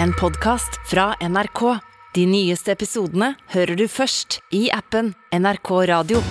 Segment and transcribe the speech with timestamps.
[0.00, 1.78] en podkast fra NRK.
[2.14, 6.22] De nyeste episodene hører du først i appen NRK Radio.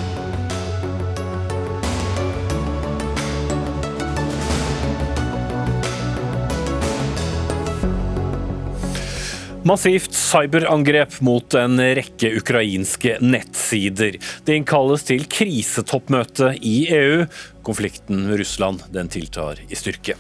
[9.62, 14.18] Massivt cyberangrep mot en rekke ukrainske nettsider.
[14.46, 17.24] Det innkalles til krisetoppmøte i EU.
[17.66, 20.18] Konflikten med Russland den tiltar i styrke.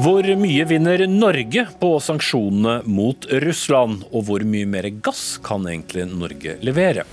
[0.00, 6.06] Hvor mye vinner Norge på sanksjonene mot Russland, og hvor mye mer gass kan egentlig
[6.10, 7.06] Norge levere?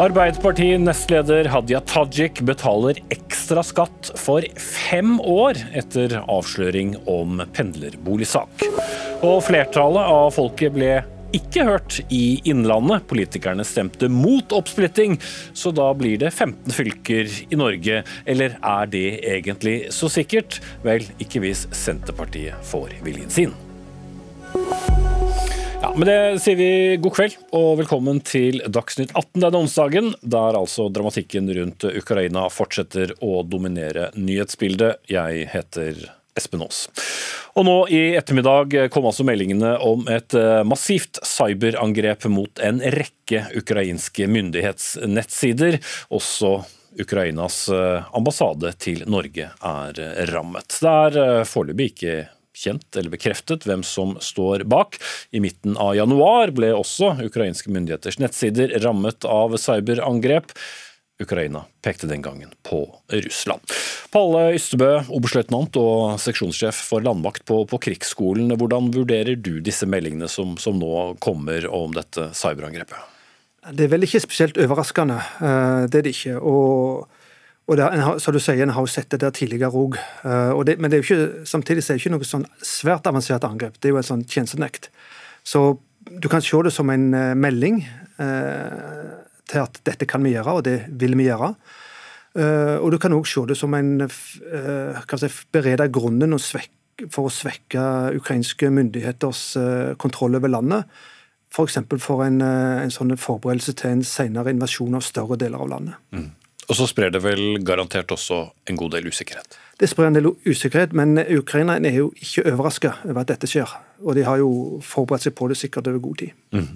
[0.00, 8.64] Arbeiderparti-nestleder Hadia Tajik betaler ekstra skatt for fem år etter avsløring om pendlerboligsak.
[9.22, 10.96] Og flertallet av folket ble
[11.34, 13.06] ikke hørt i Innlandet.
[13.10, 15.18] Politikerne stemte mot oppsplitting,
[15.56, 18.02] så da blir det 15 fylker i Norge.
[18.26, 20.60] Eller er det egentlig så sikkert?
[20.86, 23.54] Vel, ikke hvis Senterpartiet får viljen sin.
[25.84, 30.56] Ja, Med det sier vi god kveld og velkommen til Dagsnytt 18 denne onsdagen, der
[30.56, 35.02] altså dramatikken rundt Ukraina fortsetter å dominere nyhetsbildet.
[35.12, 36.06] Jeg heter
[36.38, 36.86] Espen Aas.
[37.54, 43.44] Og nå i ettermiddag kom altså meldingene om et eh, massivt cyberangrep mot en rekke
[43.60, 45.78] ukrainske myndighetsnettsider.
[46.14, 46.56] Også
[47.00, 50.00] Ukrainas eh, ambassade til Norge er
[50.32, 50.80] rammet.
[50.80, 52.16] Det er eh, foreløpig ikke
[52.54, 54.98] kjent eller bekreftet hvem som står bak.
[55.34, 60.54] I midten av januar ble også ukrainske myndigheters nettsider rammet av cyberangrep.
[61.22, 63.60] Ukraina pekte den gangen på Russland.
[64.10, 68.50] Palle Ystebø, oberstløytnant og seksjonssjef for landmakt på, på, Krigsskolen.
[68.58, 73.12] Hvordan vurderer du disse meldingene som, som nå kommer om dette cyberangrepet?
[73.74, 76.40] Det er vel ikke spesielt overraskende, eh, det er det ikke.
[76.40, 77.12] Og
[77.64, 77.86] og det,
[78.20, 79.96] som du sier, En har jo sett det der tidligere òg.
[80.52, 83.78] Og men det er jo ikke, samtidig er det ikke noe sånn svært avansert angrep.
[83.80, 84.90] Det er jo en sånn tjenestenekt.
[85.48, 87.80] Så du kan se det som en uh, melding
[89.50, 91.54] til at dette kan vi gjøre, og det vil vi gjøre.
[92.82, 94.08] og du kan òg se det som en
[95.06, 96.34] kan si, berede grunnen
[97.10, 97.84] for å svekke
[98.16, 99.42] ukrainske myndigheters
[99.98, 100.88] kontroll over landet.
[101.54, 101.78] F.eks.
[101.86, 106.00] For, for en, en sånn forberedelse til en senere invasjon av større deler av landet.
[106.10, 106.32] Mm.
[106.64, 108.40] Og så sprer det vel garantert også
[108.70, 109.58] en god del usikkerhet?
[109.80, 113.70] Det sprer en del usikkerhet, men Ukraina er jo ikke overraska over at dette skjer.
[114.04, 116.36] Og de har jo forberedt seg på det sikkert over god tid.
[116.56, 116.70] Mm.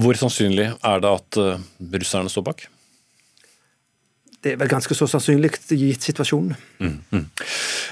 [0.00, 2.68] Hvor sannsynlig er det at uh, russerne står bak?
[4.40, 6.54] Det er vel ganske så sannsynlig gitt situasjonen.
[6.80, 7.24] Mm, mm.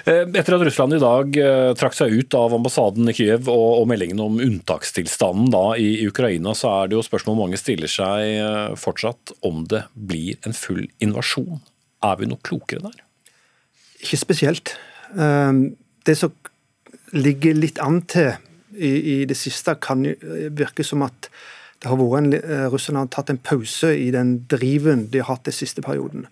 [0.08, 3.84] Etter at Russland i dag eh, trakk seg ut av ambassaden i Kyiv og, og
[3.90, 8.30] meldingen om unntakstilstanden da i, i, Ukraina, så er det jo spørsmål mange stiller seg
[8.38, 11.60] eh, fortsatt om det blir en full invasjon.
[12.08, 13.04] Er vi noe klokere der?
[14.00, 14.72] Ikke spesielt.
[15.12, 16.32] Det som
[17.12, 18.30] ligger litt an til
[18.78, 20.06] i, i det siste, kan
[20.56, 21.28] virke som at
[21.78, 25.46] det har vært en, russerne har tatt en pause i den driven de har hatt
[25.46, 26.26] den siste perioden.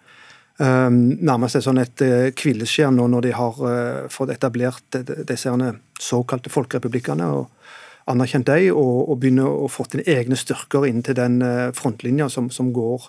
[0.56, 4.96] Um, nærmest et sånn et uh, hvileskjær nå når de har uh, fått etablert
[5.28, 5.52] disse
[6.00, 7.50] såkalte folkerepublikkene og
[8.08, 11.40] anerkjent dem, og, og begynner å få til egne styrker inn til den
[11.74, 13.08] frontlinja som, som går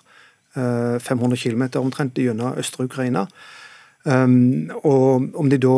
[0.58, 3.28] 500 km omtrent gjennom østre Ukraina.
[4.02, 5.76] Um, og om de da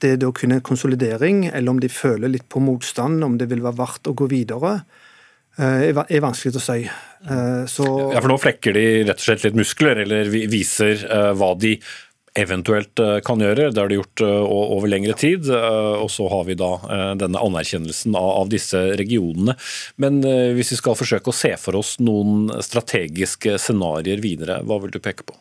[0.00, 3.50] det er da kun en konsolidering, eller om de føler litt på motstand, om det
[3.52, 5.09] vil være verdt å gå videre, Eh,
[5.58, 6.84] er vanskelig å si.
[6.84, 7.88] Eh, så...
[8.14, 11.76] Ja, for nå flekker de rett og slett litt muskler, eller viser eh, hva de
[12.38, 13.72] eventuelt kan gjøre.
[13.74, 15.48] Det har de gjort over lengre tid.
[15.50, 16.68] Og så har vi da
[17.18, 19.56] denne anerkjennelsen av disse regionene.
[19.98, 20.20] Men
[20.54, 25.00] hvis vi skal forsøke å se for oss noen strategiske scenarioer videre, hva vil du
[25.02, 25.34] peke på?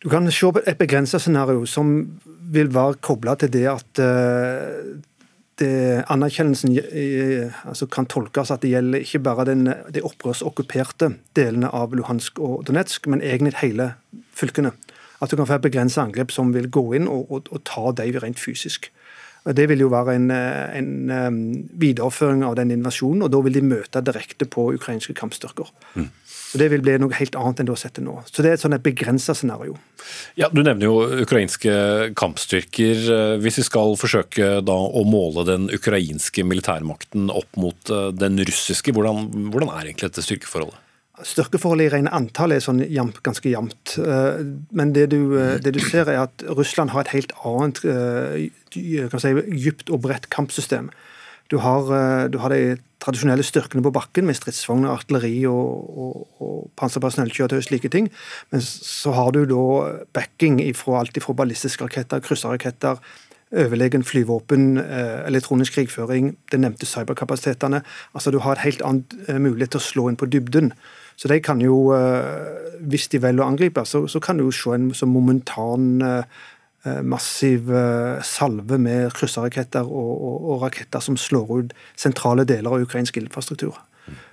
[0.00, 1.92] Du kan se på et begrenset scenario som
[2.56, 4.02] vil være kobla til det at
[5.60, 6.72] det, anerkjennelsen
[7.68, 12.64] altså kan tolkes at det gjelder ikke bare den, de opprørsokkuperte delene av Luhansk og
[12.68, 13.92] Donetsk, men egentlig hele
[14.36, 14.72] fylkene.
[15.22, 17.92] At du kan få et begrenset angrep som vil gå inn og, og, og ta
[18.00, 18.90] dem rent fysisk.
[19.42, 21.38] Det vil jo være en, en, en
[21.82, 25.72] videreføring av den invasjonen, og da vil de møte direkte på ukrainske kampstyrker.
[25.98, 26.10] Mm.
[26.52, 28.18] Og Det vil bli noe helt annet enn du har sett det nå.
[28.28, 29.78] Så Det er et sånn begrensa scenario.
[30.36, 33.38] Ja, Du nevner jo ukrainske kampstyrker.
[33.40, 38.94] Hvis vi skal forsøke da å måle den ukrainske militærmakten opp mot eh, den russiske,
[38.94, 40.78] hvordan, hvordan er egentlig dette styrkeforholdet?
[41.22, 43.96] Styrkeforholdet i rene antall er sånn jamt, ganske jevnt.
[44.00, 44.42] Eh,
[44.74, 47.82] men det du, eh, det du, ser, er at Russland har et helt annet
[49.12, 50.90] kan si, dypt og bredt kampsystem.
[51.52, 51.88] Du har,
[52.32, 57.66] du har de tradisjonelle styrkene på bakken med stridsvogner, artilleri og, og, og panserpersonellkjøretøy og
[57.66, 58.08] slike ting.
[58.54, 59.66] Men så har du da
[60.16, 63.02] backing ifra alt fra ballistiske raketter, krysserraketter,
[63.52, 64.78] overlegen flyvåpen,
[65.28, 67.82] elektronisk krigføring, de nevnte cyberkapasitetene.
[68.14, 70.72] Altså Du har et helt annet mulighet til å slå inn på dybden.
[71.20, 71.92] Så de kan jo,
[72.80, 76.00] hvis de velger å angripe, så, så kan du jo se en så momentan
[77.06, 77.68] massiv
[78.26, 83.78] salve med krysseraketter og, og, og, raketter som slår ut sentrale deler av ukrainsk infrastruktur.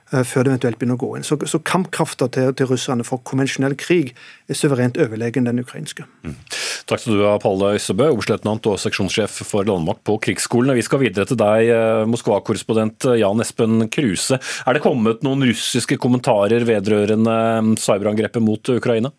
[0.09, 1.25] Eh, før det eventuelt begynner å gå inn.
[1.25, 4.15] Så, så kampkrafta til, til, russerne for konvensjonell krig
[4.49, 6.07] er suverent overlegen den ukrainske.
[6.25, 6.35] Mm.
[6.89, 10.77] Takk skal du ha, Palle Øysebø, oberstløytnant og seksjonssjef for landmakt på krigsskolene.
[10.79, 14.41] Vi skal videre til deg, eh, Moskva-korrespondent Jan Espen Kruse.
[14.65, 19.13] Er det kommet noen russiske kommentarer vedrørende mm, cyberangrepet mot Ukraina?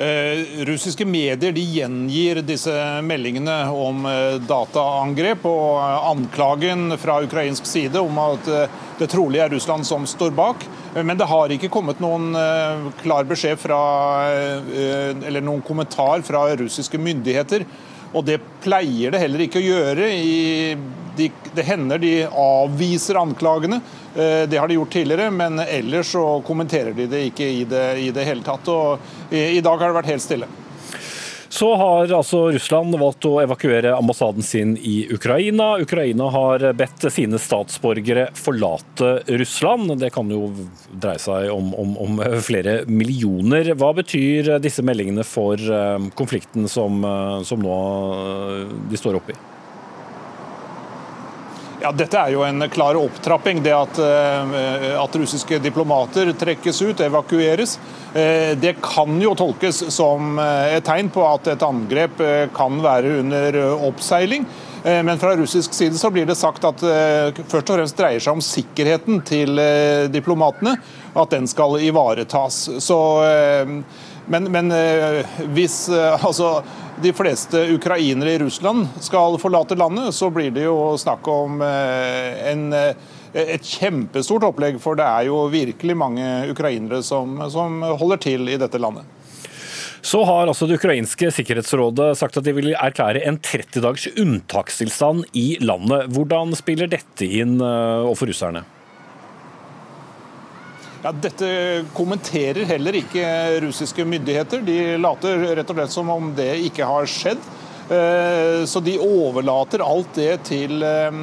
[0.00, 2.72] Eh, russiske medier de gjengir disse
[3.04, 8.48] meldingene om eh, dataangrep og eh, anklagen fra ukrainsk side om at
[8.96, 10.64] det trolig er Russland som står bak.
[10.96, 12.32] Men det har ikke kommet noen
[13.04, 13.78] klar beskjed fra,
[14.26, 17.62] eller noen kommentar fra russiske myndigheter.
[18.10, 20.08] Og det pleier det heller ikke å gjøre.
[21.16, 23.80] De, det hender de avviser anklagene.
[24.14, 27.86] Eh, det har de gjort tidligere, men ellers så kommenterer de det ikke i det,
[28.02, 28.70] i det hele tatt.
[28.72, 30.50] Og i dag har det vært helt stille.
[31.50, 35.72] Så har altså Russland valgt å evakuere ambassaden sin i Ukraina.
[35.82, 39.96] Ukraina har bedt sine statsborgere forlate Russland.
[39.98, 40.44] Det kan jo
[40.94, 43.72] dreie seg om, om, om flere millioner.
[43.74, 47.80] Hva betyr disse meldingene for eh, konflikten som, eh, som nå
[48.86, 49.40] de står oppe i?
[51.80, 53.62] Ja, Dette er jo en klar opptrapping.
[53.64, 57.78] Det at, eh, at, russiske diplomater trekkes ut, evakueres.
[58.12, 62.20] Eh, det kan jo tolkes som eh, et tegn på at et angrep
[62.56, 63.56] kan være under
[63.88, 64.44] oppseiling.
[64.80, 68.40] Men fra russisk side så blir det sagt at først og fremst dreier seg om
[68.40, 69.60] sikkerheten til
[70.08, 70.72] diplomatene.
[71.12, 72.62] At den skal ivaretas.
[72.80, 72.96] Så,
[74.32, 74.72] men, men
[75.52, 76.62] hvis altså
[77.02, 82.40] de fleste ukrainere i Russland skal forlate landet, så blir det jo snakk om eh,
[82.50, 84.80] en, eh, et kjempestort opplegg.
[84.82, 89.08] For det er jo virkelig mange ukrainere som, som holder til i dette landet.
[90.00, 95.26] Så har altså Det ukrainske sikkerhetsrådet sagt at de vil erklære en 30 dags unntakstilstand
[95.36, 96.08] i landet.
[96.14, 98.64] Hvordan spiller dette inn eh, overfor russerne?
[101.00, 101.46] Ja, dette
[101.96, 103.24] kommenterer heller ikke
[103.64, 104.60] russiske myndigheter.
[104.60, 107.40] De later rett og slett som om det ikke har skjedd.
[107.90, 111.16] Eh, så de overlater alt det til eh,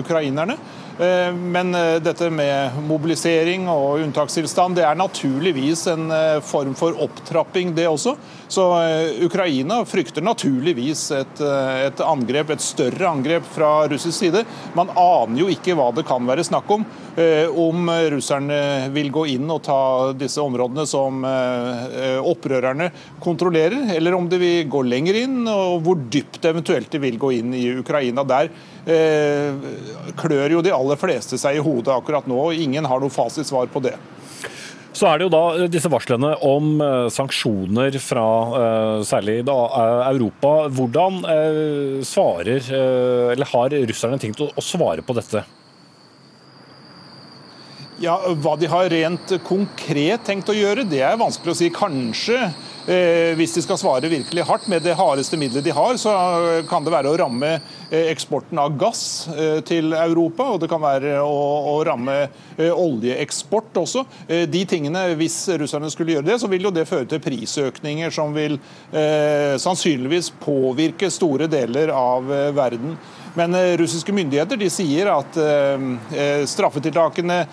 [0.00, 0.56] ukrainerne.
[0.96, 1.72] Eh, men
[2.04, 6.08] dette med mobilisering og unntakstilstand, det er naturligvis en
[6.44, 8.16] form for opptrapping, det også.
[8.48, 8.64] Så
[9.26, 14.44] Ukraina frykter naturligvis et, et angrep, et større angrep fra russisk side.
[14.78, 16.86] Man aner jo ikke hva det kan være snakk om.
[17.16, 22.90] Eh, om russerne vil gå inn og ta disse områdene som eh, opprørerne
[23.24, 27.32] kontrollerer, eller om de vil gå lenger inn, og hvor dypt eventuelt de vil gå
[27.38, 28.20] inn i Ukraina.
[28.28, 33.02] Der eh, klør jo de aller fleste seg i hodet akkurat nå, og ingen har
[33.02, 33.96] noe fasitsvar på det.
[34.96, 36.78] Så er det jo da disse varslene om
[37.12, 38.28] sanksjoner fra
[39.04, 40.54] særlig Europa.
[40.72, 41.20] Hvordan
[42.06, 42.70] svarer,
[43.34, 45.44] eller har russerne tenkt å svare på dette?
[47.96, 51.70] Ja, Hva de har rent konkret tenkt å gjøre, det er vanskelig å si.
[51.72, 52.50] Kanskje, eh,
[52.86, 56.12] hvis de skal svare virkelig hardt med det hardeste middelet de har, så
[56.68, 59.02] kan det være å ramme eh, eksporten av gass
[59.34, 60.48] eh, til Europa.
[60.54, 62.16] Og det kan være å, ramme
[62.56, 64.04] eh, oljeeksport også.
[64.28, 68.12] Eh, de tingene, Hvis russerne skulle gjøre det, så vil jo det føre til prisøkninger
[68.14, 68.58] som vil
[68.92, 72.96] eh, sannsynligvis påvirke store deler av verden.
[73.36, 75.82] Men eh, russiske myndigheter de sier at eh,
[76.16, 77.44] eh, straffetiltakene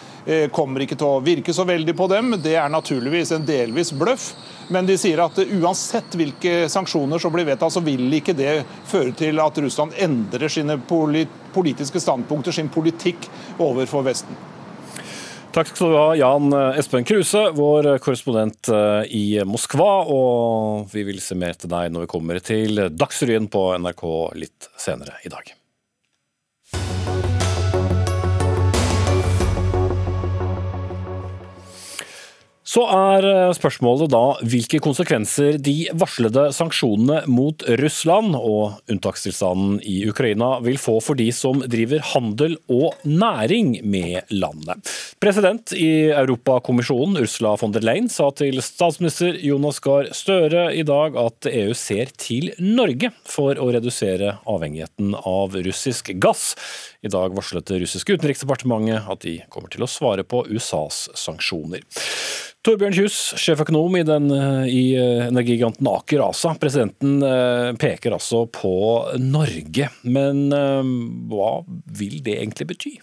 [0.56, 2.38] kommer ikke til å virke så veldig på dem.
[2.40, 4.30] Det er naturligvis en delvis bløff.
[4.72, 9.12] Men de sier at uansett hvilke sanksjoner som blir vedtatt, så vil ikke det føre
[9.20, 13.28] til at Russland endrer sine politiske standpunkter, sin politikk
[13.60, 14.38] overfor Vesten.
[15.54, 18.72] Takk skal du ha, Jan Espen Kruse, vår korrespondent
[19.12, 19.90] i Moskva.
[20.08, 24.08] Og vi vil se mer til deg når vi kommer til Dagsrevyen på NRK
[24.40, 25.52] litt senere i dag.
[32.74, 40.00] Så er eh, spørsmålet da hvilke konsekvenser de varslede sanksjonene mot Russland og unntakstilstanden i
[40.10, 44.90] Ukraina vil få for de som driver handel og næring med landet.
[45.22, 51.20] President i Europakommisjonen Ursula von der Leyen sa til statsminister Jonas Gahr Støre i dag
[51.20, 56.56] at EU ser til Norge for å redusere avhengigheten av russisk gass.
[57.06, 61.86] I dag varslet det russiske utenriksdepartementet at de kommer til å svare på USAs sanksjoner.
[62.64, 64.30] Torbjørn Kjus, sjeføkonom i, den,
[64.72, 66.54] i energigiganten Aker ASA.
[66.56, 67.18] Presidenten
[67.76, 68.72] peker altså på
[69.20, 70.46] Norge, men
[71.28, 71.50] hva
[72.00, 72.94] vil det egentlig bety?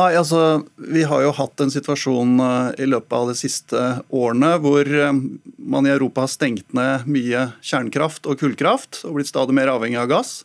[0.00, 2.42] Nei, altså, Vi har jo hatt en situasjon
[2.80, 3.80] i løpet av de siste
[4.10, 9.54] årene hvor man i Europa har stengt ned mye kjernekraft og kullkraft og blitt stadig
[9.54, 10.40] mer avhengig av gass.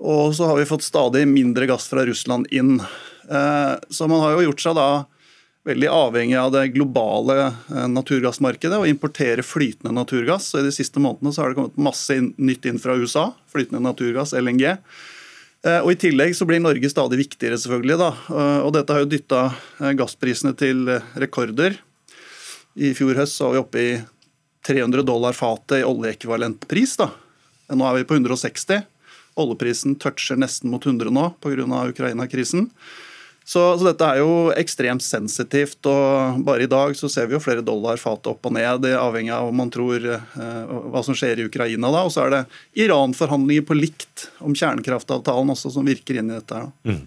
[0.00, 2.80] Og så har vi fått stadig mindre gass fra Russland inn.
[3.30, 4.88] Eh, så man har jo gjort seg da
[5.70, 10.50] veldig avhengig av det globale eh, naturgassmarkedet og importerer flytende naturgass.
[10.50, 13.30] Så I de siste månedene så har det kommet masse nytt inn fra USA.
[13.52, 14.66] Flytende naturgass, LNG.
[14.70, 17.98] Eh, og I tillegg så blir Norge stadig viktigere, selvfølgelig.
[18.00, 18.10] da,
[18.66, 19.42] og Dette har jo dytta
[19.98, 20.86] gassprisene til
[21.20, 21.78] rekorder.
[22.80, 23.90] I fjor høst så var vi oppe i
[24.66, 26.96] 300 dollar fatet i oljeekvivalent pris.
[27.00, 27.10] da.
[27.70, 28.82] Nå er vi på 160.
[29.40, 31.84] Oljeprisen toucher nesten mot 100 nå pga.
[31.90, 32.70] Ukraina-krisen.
[33.50, 35.80] Så, så, dette er jo ekstremt sensitivt.
[35.90, 38.92] og Bare i dag så ser vi jo flere dollar fatet opp og ned, det
[38.94, 41.90] avhengig av om man tror eh, hva som skjer i Ukraina.
[41.90, 42.44] da, Og så er det
[42.84, 46.60] Iran-forhandlinger på likt om kjernekraftavtalen også som virker inn i dette.
[46.60, 46.70] her.
[46.86, 47.02] Mm.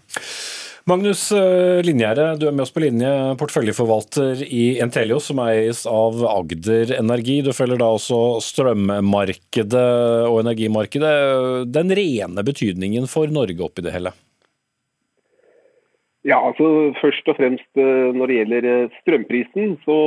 [0.91, 6.19] Magnus eh, Linjære, du er med oss på linje, porteføljeforvalter i Entelios, som eies av
[6.27, 7.37] Agder Energi.
[7.45, 9.87] Du følger da også strømmarkedet
[10.27, 11.15] og energimarkedet.
[11.71, 14.11] Den rene betydningen for Norge oppi det hele?
[16.23, 19.97] Ja, altså Først og fremst eh, når det gjelder eh, strømprisen, så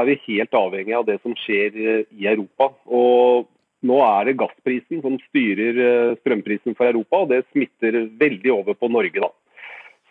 [0.00, 2.72] er vi helt avhengig av det som skjer i Europa.
[2.84, 3.48] Og
[3.88, 8.90] nå er det gassprisen som styrer strømprisen for Europa, og det smitter veldig over på
[8.92, 9.22] Norge.
[9.22, 9.30] da.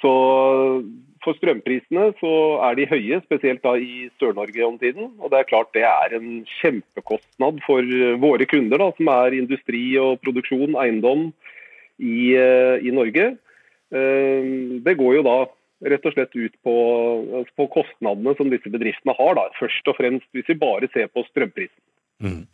[0.02, 0.14] Så
[1.26, 2.34] for strømprisene så
[2.70, 5.12] er de høye, spesielt da i Sør-Norge om tiden.
[5.20, 9.84] Og det er klart det er en kjempekostnad for våre kunder, da, som er industri
[10.02, 11.30] og produksjon, eiendom
[12.00, 13.36] i, eh, i Norge.
[13.96, 14.50] Eh,
[14.84, 15.38] det går jo da
[15.92, 16.76] rett og slett ut på,
[17.54, 19.46] på, kostnadene som disse bedriftene har, da.
[19.60, 21.80] først og fremst hvis vi bare ser på strømprisen.
[22.18, 22.48] Mm.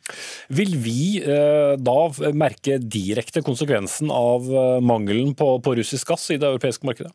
[0.52, 2.00] Vil vi eh, da
[2.36, 7.14] merke direkte konsekvensen av eh, mangelen på, på russisk gass i det europeiske markedet?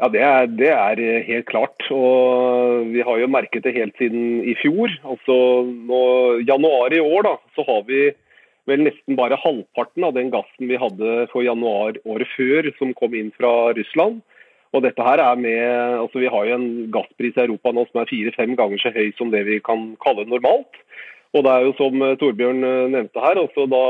[0.00, 1.84] Ja, det er, det er, helt klart.
[1.92, 4.88] Og vi har jo merket det helt siden i fjor.
[5.04, 5.36] Altså
[5.68, 6.02] nå,
[6.48, 8.06] januar i år da, så har vi
[8.70, 13.16] vel nesten bare halvparten av den gassen vi hadde for januar året før som kom
[13.18, 14.20] inn fra Russland.
[14.70, 15.62] Og dette her er med,
[15.98, 19.10] altså Vi har jo en gasspris i Europa nå som er fire-fem ganger så høy
[19.18, 20.78] som det vi kan kalle normalt.
[21.34, 22.62] Og det er jo som Torbjørn
[22.94, 23.84] nevnte her, også da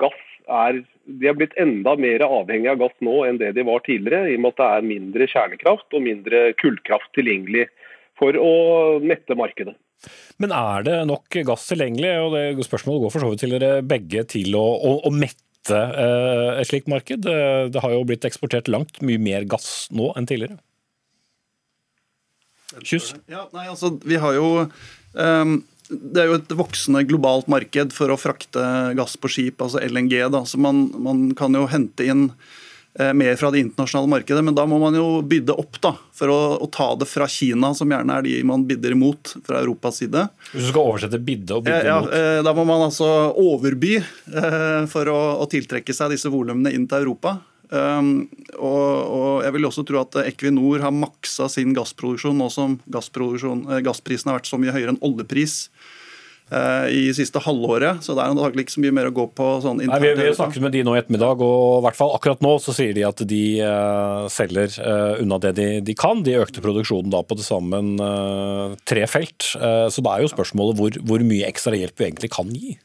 [0.00, 0.82] gass er
[1.20, 4.38] de er blitt enda mer avhengig av gass nå enn det de var tidligere, i
[4.38, 7.66] og med at det er mindre kjernekraft og mindre kullkraft tilgjengelig
[8.20, 8.52] for å
[9.02, 9.74] mette markedet.
[10.40, 13.84] Men er det nok gass tilgjengelig, og det spørsmålet går for så vidt til dere
[13.84, 17.26] begge, til å, å, å mette eh, et slikt marked?
[17.26, 20.60] Det har jo blitt eksportert langt mye mer gass nå enn tidligere.
[22.86, 23.12] Kyss?
[23.30, 25.58] Ja, nei, altså, vi har jo um,
[25.90, 28.62] det er jo et voksende globalt marked for å frakte
[28.98, 30.14] gass på skip, altså LNG.
[30.30, 30.44] Da.
[30.46, 32.60] Så man, man kan jo hente inn eh,
[33.14, 36.38] mer fra det internasjonale markedet, men da må man jo bydde opp da, for å,
[36.58, 40.24] å, ta det fra Kina, som gjerne er de man bidder imot fra Europas side.
[40.50, 42.10] Hvis du skal oversette bidde og bidde imot?
[42.10, 43.06] Ja, eh, Da må man altså
[43.38, 47.38] overby eh, for å, å tiltrekke seg disse volumene inn til Europa.
[47.70, 48.26] Um,
[48.58, 54.32] og, og, jeg vil også tro at Equinor har maksa sin gassproduksjon nå som gassprisen
[54.32, 55.99] har vært så mye høyere enn oljepris Eh,
[56.90, 58.02] i siste halvåret.
[58.02, 59.48] Så det er antakelig ikke så mye mer å gå på.
[59.62, 62.14] sånn Nei, vi, vi har snakket med de nå i ettermiddag, og i hvert fall
[62.16, 66.24] akkurat nå så sier de at de uh, selger uh, unna det de, de, kan.
[66.26, 69.52] De økte produksjonen da på til sammen uh, tre felt.
[69.54, 72.76] så det er jo spørsmålet hvor, hvor mye ekstra hjelp vi egentlig kan gi.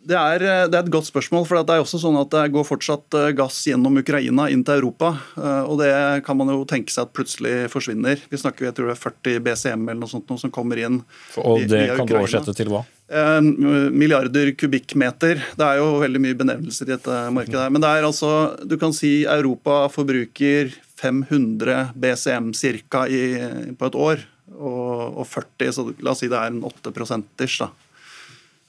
[0.00, 1.44] Det er, eh, det er, et godt spørsmål.
[1.46, 4.80] for Det er også sånn at det går fortsatt eh, gass gjennom Ukraina inn til
[4.80, 5.12] Europa.
[5.36, 8.22] Eh, og Det kan man jo tenke seg at plutselig forsvinner.
[8.30, 11.02] Vi snakker jeg tror det er 40 BCM eller noe sånt noe som kommer inn.
[11.36, 12.84] Og Det kan du oversette til hva?
[13.10, 15.42] Milliarder kubikkmeter.
[15.58, 17.66] Det er jo veldig mye benevnelser i dette markedet.
[17.74, 23.04] Men det er altså, du kan si Europa forbruker 500 BCM ca.
[23.04, 24.26] på et år.
[24.60, 27.58] Og, og 40, så la oss si det er en 8 %-ish.
[27.64, 27.72] da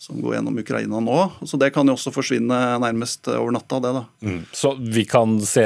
[0.01, 1.17] som går gjennom Ukraina nå.
[1.45, 3.77] Så Det kan jo også forsvinne nærmest over natta.
[3.79, 4.01] det da.
[4.25, 4.39] Mm.
[4.51, 5.61] Så vi kan se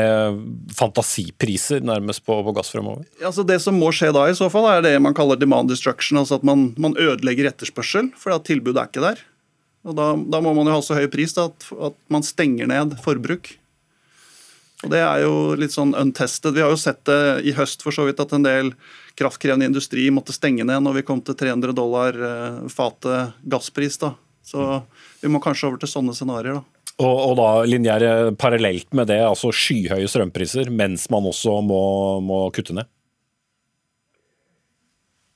[0.76, 3.06] fantasipriser nærmest på, på gass fremover?
[3.22, 5.72] Ja, så Det som må skje da, i så fall, er det man kaller demand
[5.72, 6.20] destruction.
[6.20, 9.24] altså At man, man ødelegger etterspørsel, for tilbudet er ikke der.
[9.86, 12.68] Og Da, da må man jo ha så høy pris da, at, at man stenger
[12.68, 13.54] ned forbruk.
[14.84, 16.58] Og Det er jo litt sånn untested.
[16.58, 18.74] Vi har jo sett det i høst for så vidt at en del
[19.16, 23.96] kraftkrevende industri måtte stenge ned når vi kom til 300 dollar eh, fatet gasspris.
[24.04, 24.12] da.
[24.46, 24.82] Så
[25.24, 26.62] vi må kanskje over til sånne scenarioer.
[26.62, 26.76] da.
[26.96, 28.10] Og, og, da linjære
[28.40, 31.82] parallelt med det, altså skyhøye strømpriser, mens man også må,
[32.24, 32.88] må kutte ned?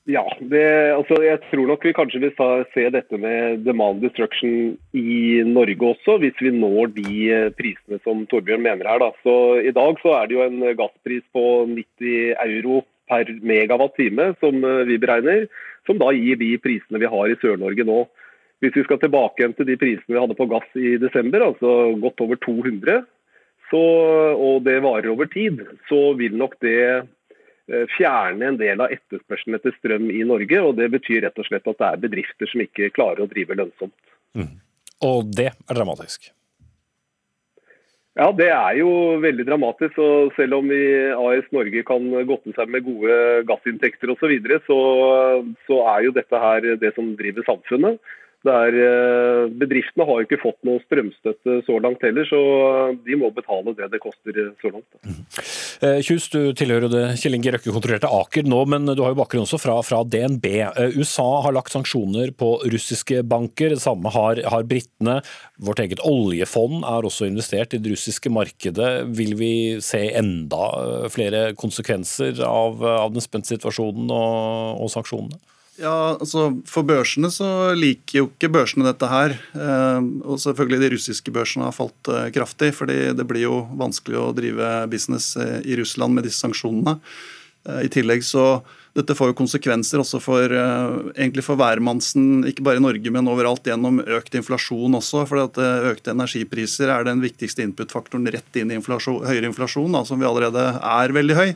[0.08, 0.64] Ja, det,
[0.96, 2.32] altså jeg tror nok vi kanskje vil
[2.72, 8.24] se dette med demand destruction i Norge også, hvis vi når de eh, prisene som
[8.30, 9.02] Torbjørn mener her.
[9.02, 9.10] Da.
[9.22, 14.64] Så I dag så er det jo en gasspris på 90 euro per megawatt-time som
[14.64, 15.46] eh, vi beregner,
[15.86, 18.00] som da gir de prisene vi har i Sør-Norge nå.
[18.60, 21.94] Hvis vi skal tilbake igjen til de prisene vi hadde på gass i desember, altså
[22.02, 23.00] godt over 200,
[23.70, 23.84] så,
[24.34, 26.80] og det varer over tid, så vil nok det
[27.70, 30.58] Eh, fjerne en del av etterspørselen etter strøm i Norge.
[30.58, 33.54] og Det betyr rett og slett at det er bedrifter som ikke klarer å drive
[33.54, 33.96] lønnsomt.
[34.34, 34.58] Mm.
[35.06, 36.32] Og det er dramatisk?
[38.18, 38.90] Ja, det er jo
[39.22, 40.00] veldig dramatisk.
[40.02, 40.82] og Selv om vi
[41.14, 44.80] AS Norge kan godte seg med gode gassinntekter osv., så, videre, så
[45.68, 48.02] så er jo dette her det som driver samfunnet.
[48.40, 52.38] Der, eh, bedriftene har jo ikke fått noe strømstøtte så langt heller, så
[53.04, 54.88] de må betale det det koster så langt.
[55.04, 55.18] Mm.
[56.04, 59.60] Kjus, du tilhører det Kjell Inge Røkke-kontrollerte Aker nå, men du har jo bakgrunn også
[59.60, 60.48] fra, fra, DNB.
[60.70, 65.20] Eh, USA har lagt sanksjoner på russiske banker, det samme har, har britene.
[65.60, 68.90] Vårt eget oljefond er også investert i det russiske markedet.
[69.20, 69.54] Vil vi
[69.84, 70.64] se enda
[71.12, 75.40] flere konsekvenser av, av den spente situasjonen og, og sanksjonene?
[75.80, 79.36] Ja, altså For børsene så liker jo ikke børsene dette her.
[79.56, 84.18] Eh, og selvfølgelig de russiske børsene har falt eh, kraftig, fordi det blir jo vanskelig
[84.20, 86.98] å drive business eh, i Russland med disse sanksjonene.
[87.84, 88.62] I tillegg så
[88.96, 90.48] dette får jo konsekvenser også for,
[91.12, 95.26] egentlig for hvermannsen, ikke bare i Norge, men overalt gjennom økt inflasjon også.
[95.28, 100.24] for Økte energipriser er den viktigste input-faktoren rett inn i inflasjon, høyere inflasjon, da, som
[100.24, 101.52] vi allerede er veldig høy.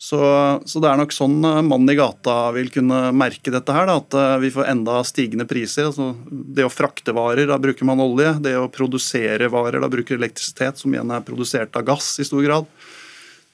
[0.00, 0.18] Så,
[0.64, 3.84] så, det er nok sånn eh, mannen i gata vil kunne merke dette her.
[3.84, 5.90] Da, at eh, vi får enda stigende priser.
[5.90, 8.32] Altså, det å frakte varer, da bruker man olje.
[8.40, 12.40] Det å produsere varer, da bruker elektrisitet, som igjen er produsert av gass i stor
[12.46, 12.70] grad.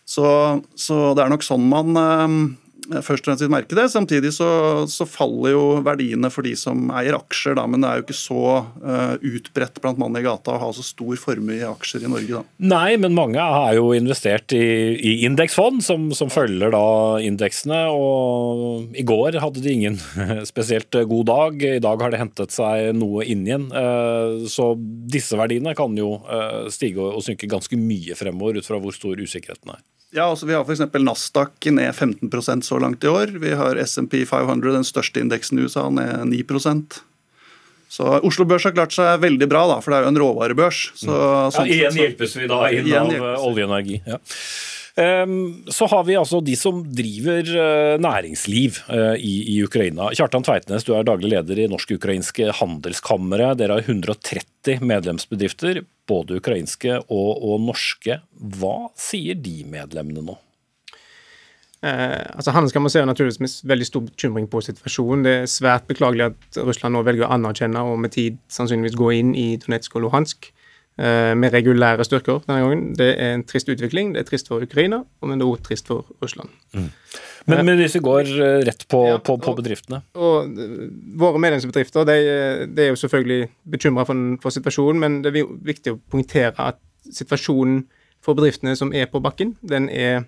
[0.06, 0.28] Så,
[0.78, 2.38] så det er nok sånn man eh,
[2.90, 3.86] først og fremst vil merke det.
[3.92, 4.48] Samtidig så,
[4.90, 8.18] så, faller jo verdiene for de som eier aksjer, da, men det er jo ikke
[8.18, 12.10] så uh, utbredt blant mannen i gata å ha så stor formue i aksjer i
[12.12, 12.40] Norge.
[12.40, 12.42] da.
[12.74, 14.66] Nei, men mange har jo investert i,
[14.96, 16.86] i indeksfond som, som, følger da
[17.24, 17.82] indeksene.
[17.94, 19.98] og I går hadde de ingen
[20.50, 21.66] spesielt god dag.
[21.78, 23.68] I dag har det hentet seg noe inn igjen.
[23.72, 28.80] Uh, så disse verdiene kan jo uh, stige og synke ganske mye fremover ut fra
[28.82, 29.84] hvor stor usikkerheten er.
[30.16, 30.80] Ja, altså Vi har f.eks.
[31.04, 33.34] Nasdaq ned 15% så langt i år.
[33.42, 37.00] Vi har SMP 500, den største indeksen i USA, ned 9%
[37.92, 40.80] Så Oslo Børs har klart seg veldig bra, da, for det er jo en råvarebørs.
[40.96, 41.58] Så, mm.
[41.58, 43.44] ja, igjen hjelpes vi da inn av hjelpes.
[43.50, 44.00] oljeenergi.
[44.08, 44.18] Ja.
[44.96, 50.08] Ehm, så har vi altså de som driver eh, næringsliv eh, i, Ukraina.
[50.16, 53.58] Kjartan Tveitnes, du er daglig leder i Norsk-ukrainske handelskammeret.
[53.60, 58.22] Dere har 130 medlemsbedrifter, både ukrainske og, og norske.
[58.56, 60.38] Hva sier de medlemmene nå?
[61.84, 65.28] Eh, altså Handelskammeret ser naturligvis veldig stor bekymring på situasjonen.
[65.28, 69.12] Det er svært beklagelig at Russland nå velger å anerkjenne og med tid sannsynligvis gå
[69.18, 70.54] inn i Donetsk og Luhansk.
[70.96, 72.84] Eh, med regulære styrker denne gangen.
[72.96, 74.14] Det er en trist utvikling.
[74.14, 76.48] Det er trist for Ukraina, men det er også trist for Russland.
[76.72, 76.86] Mm.
[77.46, 80.00] Men, men hvis vi går eh, rett på, ja, på, på bedriftene?
[80.14, 80.86] Og, og, eh,
[81.20, 82.16] Våre medlemsbedrifter de,
[82.72, 86.80] de er jo selvfølgelig bekymra for, for, situasjonen, men det er viktig å poengtere at
[87.12, 87.84] situasjonen
[88.24, 90.24] for bedriftene som er på bakken, den er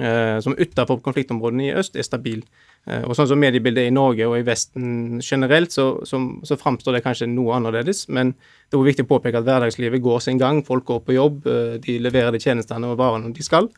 [0.00, 2.42] eh, som utenfor konfliktområdene i øst, er stabil.
[2.88, 6.96] Eh, og sånn som mediebildet i Norge og i Vesten generelt, så, som, så framstår
[6.96, 8.06] det kanskje noe annerledes.
[8.08, 10.62] Men det er også viktig å påpeke at hverdagslivet går sin gang.
[10.66, 13.68] Folk går på jobb, eh, de leverer de tjenestene og varene de skal.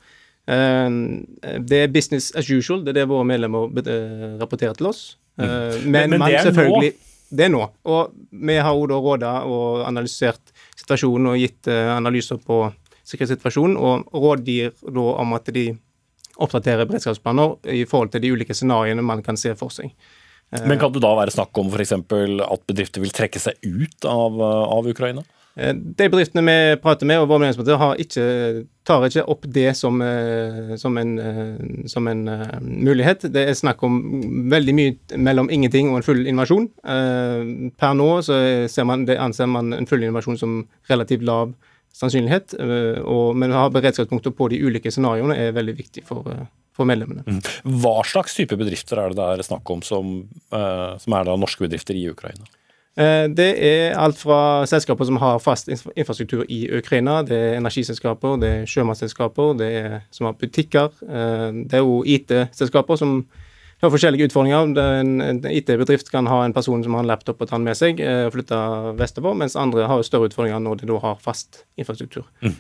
[0.51, 0.88] Eh,
[1.59, 3.70] det er business as usual, det er det våre medlemmer
[4.40, 5.05] rapporterer til oss.
[5.40, 5.46] Mm.
[5.46, 7.07] Men, men, men det er selvfølgelig, nå?
[7.31, 7.62] Det er nå.
[7.87, 12.64] Og vi har også da råda og analysert situasjonen og gitt analyser på
[13.07, 15.70] sikkerhetssituasjonen, og rådgir da om at de
[16.40, 19.92] oppdatere beredskapsplaner i forhold til de ulike scenarioene man kan se for seg.
[20.66, 21.92] Men kan det da være snakk om f.eks.
[21.94, 25.22] at bedrifter vil trekke seg ut av, av Ukraina?
[25.61, 30.76] Eh, de bedriftene vi prater med, og våre medlemsbedrifter, tar ikke opp det som, eh,
[30.76, 32.24] som en, eh, som en
[32.62, 33.31] mulighet.
[33.33, 36.70] Det er snakk om veldig mye mellom ingenting og en full invasjon.
[36.83, 41.55] Per nå så man, anser man en full invasjon som relativt lav
[41.96, 42.55] sannsynlighet.
[42.61, 46.46] Eh, og, men å ha beredskapspunkter på de ulike scenarioene er veldig viktig for, eh,
[46.76, 47.24] for medlemmene.
[47.26, 47.42] Mm.
[47.83, 50.16] Hva slags type bedrifter er det det er snakk om som,
[50.55, 52.48] eh, som er da norske bedrifter i Ukraina?
[53.00, 58.48] Det er alt fra selskaper som har fast infrastruktur i Ukraina, det er energiselskaper, det
[58.50, 60.90] er sjømannsselskaper, det er som har butikker.
[60.98, 63.14] Det er jo IT-selskaper som
[63.80, 64.74] det har forskjellige utfordringer.
[65.00, 68.02] En, IT-bedrift kan ha en person som har en laptop og tar den med seg
[68.04, 68.58] eh, og flytte
[68.98, 72.26] vestover, mens andre har større utfordringer når de da har fast infrastruktur.
[72.44, 72.58] Mm.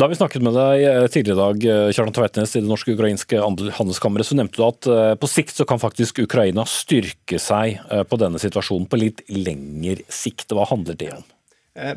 [0.00, 3.42] Da vi snakket med deg eh, tidligere i dag, eh, Kjartan Tveitnes i det norske-ukrainske
[3.76, 7.76] handelskammeret, så nevnte du at på sikt så kan faktisk Ukraina styrke seg
[8.08, 10.48] på denne situasjonen på litt lengre sikt.
[10.56, 11.28] Hva handler det om?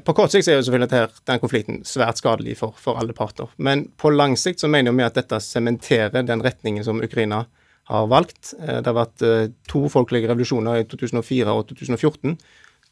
[0.03, 3.47] På kort sikt er jo selvfølgelig dette, den konflikten svært skadelig for, for, alle parter.
[3.55, 7.51] Men på lang sikt så mener vi at dette sementerer den retningen som Ukraina har
[7.89, 8.53] valgt.
[8.59, 9.23] Det har vært
[9.67, 12.37] to folkelige revolusjoner i 2004 og 2014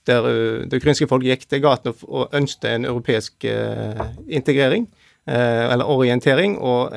[0.07, 4.87] der eh, det ukrainske folk gikk til gatene og ønsket en europeisk eh, integrering,
[5.27, 6.93] eh, eller orientering, og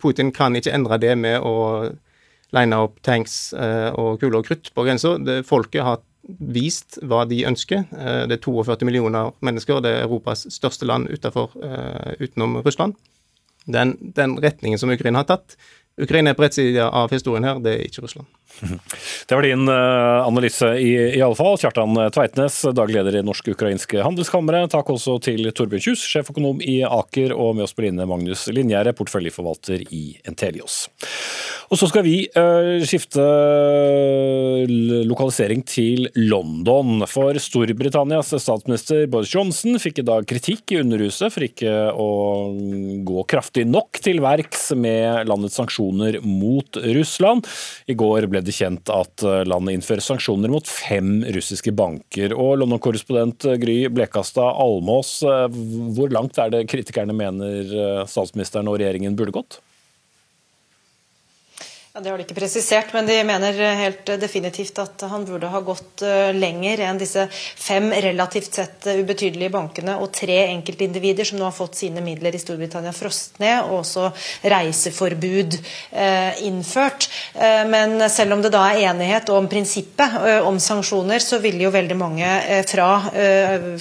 [0.00, 1.90] Putin kan ikke endre det med å
[2.50, 5.12] line opp tanks og kuler og krutt på grensa.
[5.46, 7.84] Folket har vist hva de ønsker.
[8.26, 11.54] Det er 42 millioner mennesker, det er Europas største land utenfor,
[12.18, 12.98] utenom Russland.
[13.70, 15.54] Den, den retningen som Ukraina har tatt,
[16.00, 18.28] Ukraina er på rett side av historien her, det er ikke Russland.
[19.28, 21.58] Det var din uh, analyse i, i alle fall.
[21.60, 24.72] Kjartan Tveitnes, daglig leder i Norsk-ukrainske handelskammeret.
[24.74, 28.94] Takk også til Torbjørn Kjus, sjeføkonom i Aker, og med oss på linje Magnus Linjære,
[28.98, 30.82] porteføljeforvalter i Entelios.
[31.70, 33.22] Og så skal vi uh, skifte
[35.06, 37.04] lokalisering til London.
[37.10, 42.08] For Storbritannias statsminister Boris Johnson fikk i dag kritikk i Underhuset for ikke å
[43.06, 47.46] gå kraftig nok til verks med landets sanksjoner mot Russland.
[47.86, 52.34] I går ble det kjent at landet innfører sanksjoner mot fem russiske banker.
[52.34, 55.46] Og London-korrespondent Gry Blekastad Almås, uh,
[55.96, 59.60] hvor langt er det kritikerne mener statsministeren og regjeringen burde gått?
[61.92, 65.58] Ja, Det har de ikke presisert, men de mener helt definitivt at han burde ha
[65.66, 71.48] gått eh, lenger enn disse fem relativt sett ubetydelige bankene og tre enkeltindivider som nå
[71.48, 74.04] har fått sine midler i Storbritannia frost ned, og også
[74.52, 77.08] reiseforbud eh, innført.
[77.34, 80.14] Eh, men selv om det da er enighet om prinsippet
[80.46, 82.30] om sanksjoner, så vil jo veldig mange
[82.70, 82.86] fra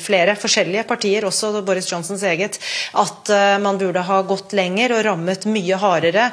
[0.01, 2.57] flere forskjellige partier, også Boris Johnsons eget,
[2.97, 3.29] at
[3.61, 6.29] man burde ha gått lenger og rammet mye hardere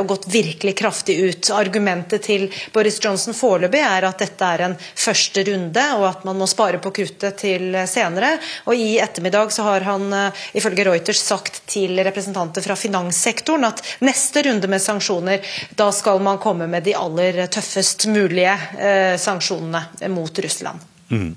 [0.00, 1.50] og gått virkelig kraftig kraftig ut.
[1.50, 6.38] Argumentet til Boris Johnson foreløpig er at dette er en første runde, og at man
[6.38, 8.38] må spare på kruttet til senere.
[8.66, 13.82] Og I ettermiddag så har han eh, ifølge Reuters sagt til representanter fra finanssektoren at
[14.00, 15.42] neste runde med sanksjoner,
[15.76, 20.78] da skal man komme med de aller tøffest mulige eh, sanksjonene mot Russland.
[21.12, 21.34] Mm.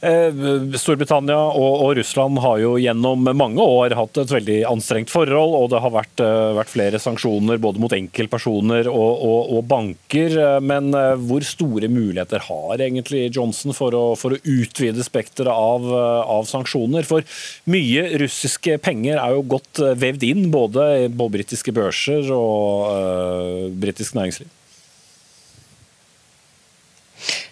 [0.00, 0.34] Eh,
[0.78, 5.80] Storbritannia og, Russland har jo gjennom mange år hatt et veldig anstrengt forhold, og det
[5.82, 10.36] har vært, eh, vært flere sanksjoner både mot enkeltpersoner og, og, og, banker.
[10.38, 10.92] Eh, men
[11.26, 17.06] hvor store muligheter har egentlig Johnson for å, for å utvide spekteret av, av, sanksjoner?
[17.08, 17.26] For
[17.70, 24.16] mye russiske penger er jo godt vevd inn både på britiske børser og uh, britisk
[24.16, 24.48] næringsliv.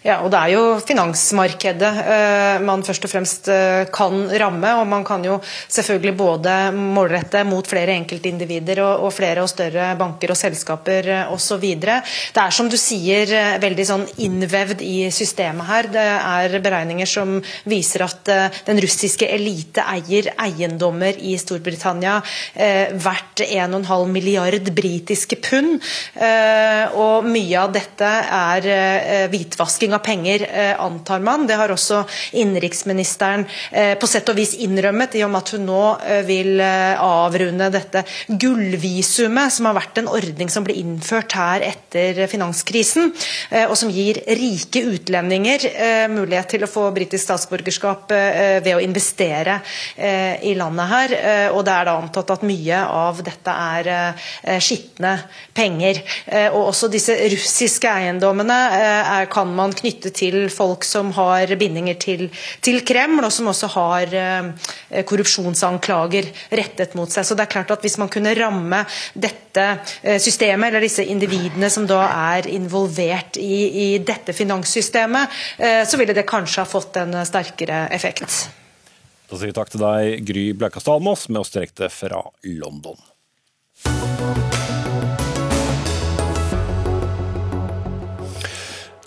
[0.05, 4.69] Ja, og Det er jo finansmarkedet uh, man først og fremst uh, kan ramme.
[4.79, 10.31] og Man kan jo selvfølgelig både målrette mot flere enkeltindivider og, flere og større banker
[10.31, 11.65] og selskaper uh, osv.
[11.81, 11.97] Det
[12.43, 15.91] er som du sier veldig sånn innvevd i systemet her.
[15.91, 18.31] Det er beregninger som viser at
[18.67, 22.17] den russiske elite eier eiendommer i Storbritannia
[22.55, 25.79] verdt 1,5 milliard britiske pund.
[26.97, 29.27] og mye av dette er
[29.57, 31.47] hvitvasking av penger, eh, antar man.
[31.47, 35.65] Det har også innenriksministeren eh, på sett og vis innrømmet, i og med at hun
[35.65, 41.61] nå eh, vil avrunde dette gullvisumet, som har vært en ordning som ble innført her
[41.65, 43.11] etter finanskrisen,
[43.67, 45.63] og som gir rike utlendinger
[46.11, 48.11] mulighet til å få britisk statsborgerskap
[48.63, 49.59] ved å investere
[49.97, 51.15] i landet her.
[51.55, 55.13] Og det er da antatt at mye av dette er skitne
[55.57, 56.01] penger.
[56.51, 58.59] Og også disse russiske eiendommene
[59.33, 62.27] kan man knytte til folk som har bindinger til,
[62.63, 66.29] til Kreml, og som også har eh, korrupsjonsanklager
[66.59, 67.27] rettet mot seg.
[67.27, 68.83] Så det er klart at Hvis man kunne ramme
[69.13, 69.65] dette
[70.01, 75.99] eh, systemet, eller disse individene som da er involvert i, i dette finanssystemet, eh, så
[75.99, 78.49] ville det kanskje ha fått en sterkere effekt.
[79.27, 82.95] Da sier vi takk til deg, Gry Blaukastad Almås, med oss direkte fra London.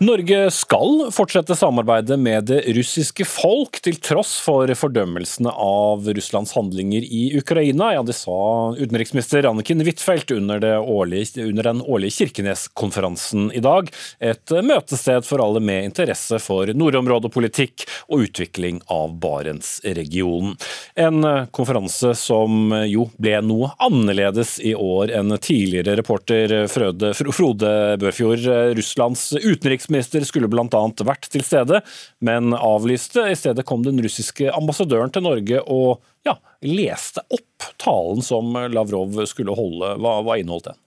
[0.01, 7.05] Norge skal fortsette samarbeidet med det russiske folk, til tross for fordømmelsene av Russlands handlinger
[7.05, 7.91] i Ukraina.
[7.93, 13.91] Ja, det sa utenriksminister Anniken Huitfeldt under, under, den årlige Kirkenes-konferansen i dag.
[14.25, 20.57] Et møtested for alle med interesse for nordområdepolitikk og utvikling av Barentsregionen.
[20.97, 21.21] En
[21.53, 28.49] konferanse som jo ble noe annerledes i år enn tidligere reporter Frode Børfjord,
[28.81, 30.83] Russlands utenriksminister statsminister skulle bl.a.
[31.05, 31.81] vært til stede,
[32.21, 33.27] men avlyste.
[33.31, 39.19] I stedet kom den russiske ambassadøren til Norge og ja, leste opp talen som Lavrov
[39.27, 39.97] skulle holde.
[39.99, 40.79] Hva, hva inneholdt den?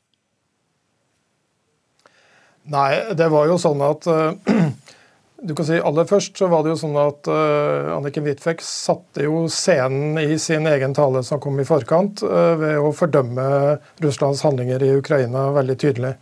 [2.71, 4.31] Nei, det var jo sånn at uh,
[5.43, 9.25] du kan si Aller først så var det jo sånn at uh, Anniken Huitfeldt satte
[9.25, 13.49] jo scenen i sin egen tale som kom i forkant, uh, ved å fordømme
[14.05, 16.15] Russlands handlinger i Ukraina veldig tydelig.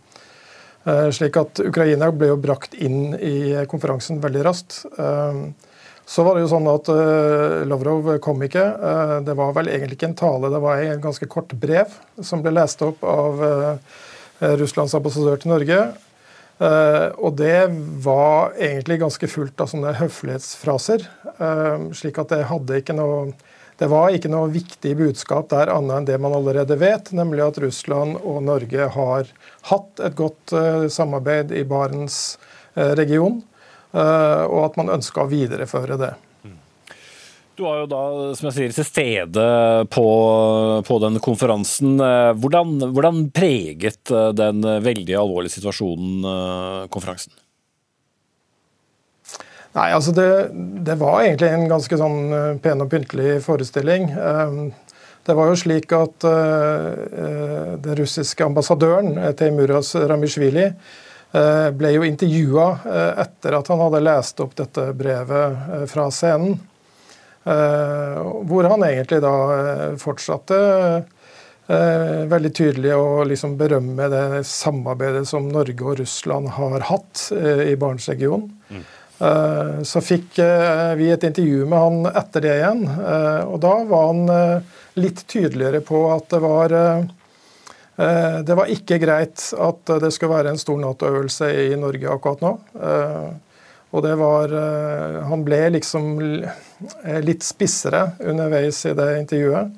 [0.82, 4.80] Uh, slik at Ukraina ble jo brakt inn i konferansen veldig raskt.
[6.12, 6.88] Så var det jo sånn at
[7.70, 8.64] Lavrov kom ikke.
[9.24, 12.50] Det var vel egentlig ikke en tale, det var en ganske kort brev som ble
[12.56, 13.38] lest opp av
[14.58, 15.78] Russlands ambassadør til Norge.
[17.22, 17.70] Og det
[18.04, 21.06] var egentlig ganske fullt av sånne høflighetsfraser.
[21.96, 23.30] Slik at det hadde ikke noe
[23.80, 27.62] Det var ikke noe viktig budskap der annet enn det man allerede vet, nemlig at
[27.64, 29.30] Russland og Norge har
[29.70, 32.38] hatt et godt uh, samarbeid i Barents
[32.72, 33.42] region,
[33.92, 36.14] og at man ønska å videreføre det.
[37.54, 38.02] Du var jo da
[38.36, 39.44] som jeg sier, til stede
[39.92, 40.06] på,
[40.88, 41.98] på den konferansen.
[42.40, 47.34] Hvordan, hvordan, preget eh, den veldig alvorlige situasjonen eh, konferansen?
[49.72, 50.28] Nei, altså det,
[50.84, 54.10] det, var egentlig en ganske sånn eh, pen og pyntelig forestilling.
[55.22, 60.64] Det var jo slik at den russiske ambassadøren, Teimuras Ramishvili,
[61.78, 62.64] ble jo intervjua
[63.22, 66.58] etter at han hadde lest opp dette brevet fra scenen.
[67.44, 70.58] Eh, hvor han egentlig da eh, fortsatte
[71.66, 77.74] eh, veldig tydelig å liksom berømme det samarbeidet som Norge og Russland har hatt i
[77.74, 78.46] Barentsregionen.
[78.70, 78.84] Mm.
[79.86, 80.38] Så fikk
[80.98, 82.80] vi et intervju med han etter det igjen,
[83.46, 84.64] og da var han
[84.98, 86.74] litt tydeligere på at det var
[88.42, 92.52] det var ikke greit at det skulle være en stor Nato-øvelse i Norge akkurat nå.
[93.92, 99.74] Og det var eh, Han ble liksom eh, litt spissere underveis i det intervjuet.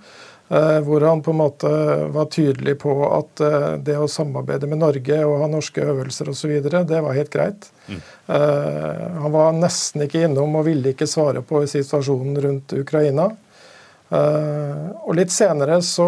[0.49, 1.69] Eh, hvor han på en måte
[2.13, 3.41] var tydelig på at
[3.87, 7.71] det å samarbeide med Norge og ha norske øvelser osv., det var helt greit.
[7.89, 8.03] Mm.
[9.25, 13.27] Han var nesten ikke innom og ville ikke svare på situasjonen rundt Ukraina.
[14.15, 16.07] Og Litt senere så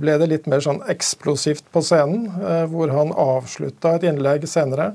[0.00, 2.30] ble det litt mer sånn eksplosivt på scenen,
[2.72, 4.92] hvor han avslutta et innlegg senere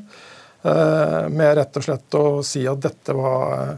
[0.68, 3.76] Eh, med rett og slett å si at dette var eh,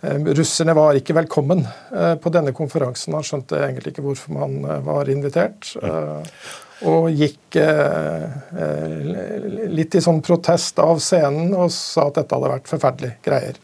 [0.00, 3.16] Russerne var ikke velkommen eh, på denne konferansen.
[3.18, 5.72] Han skjønte egentlig ikke hvorfor man var invitert.
[6.86, 7.56] Og gikk
[9.74, 13.58] litt i sånn protest av scenen og sa at dette hadde vært forferdelige greier.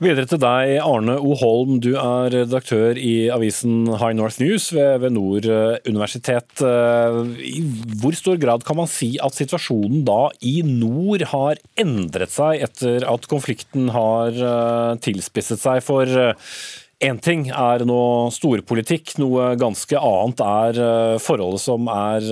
[0.00, 1.34] Videre til deg, Arne O.
[1.38, 1.76] Holm.
[1.82, 6.62] Du er redaktør i avisen High North News ved, ved Nord eh, universitet.
[6.64, 7.18] Eh,
[7.52, 7.60] I
[8.00, 13.06] hvor stor grad kan man si at situasjonen da i nord har endret seg etter
[13.08, 15.82] at konflikten har eh, tilspisset seg?
[15.84, 16.08] For
[17.02, 22.28] Én ting er nå storpolitikk, noe ganske annet er forholdet som er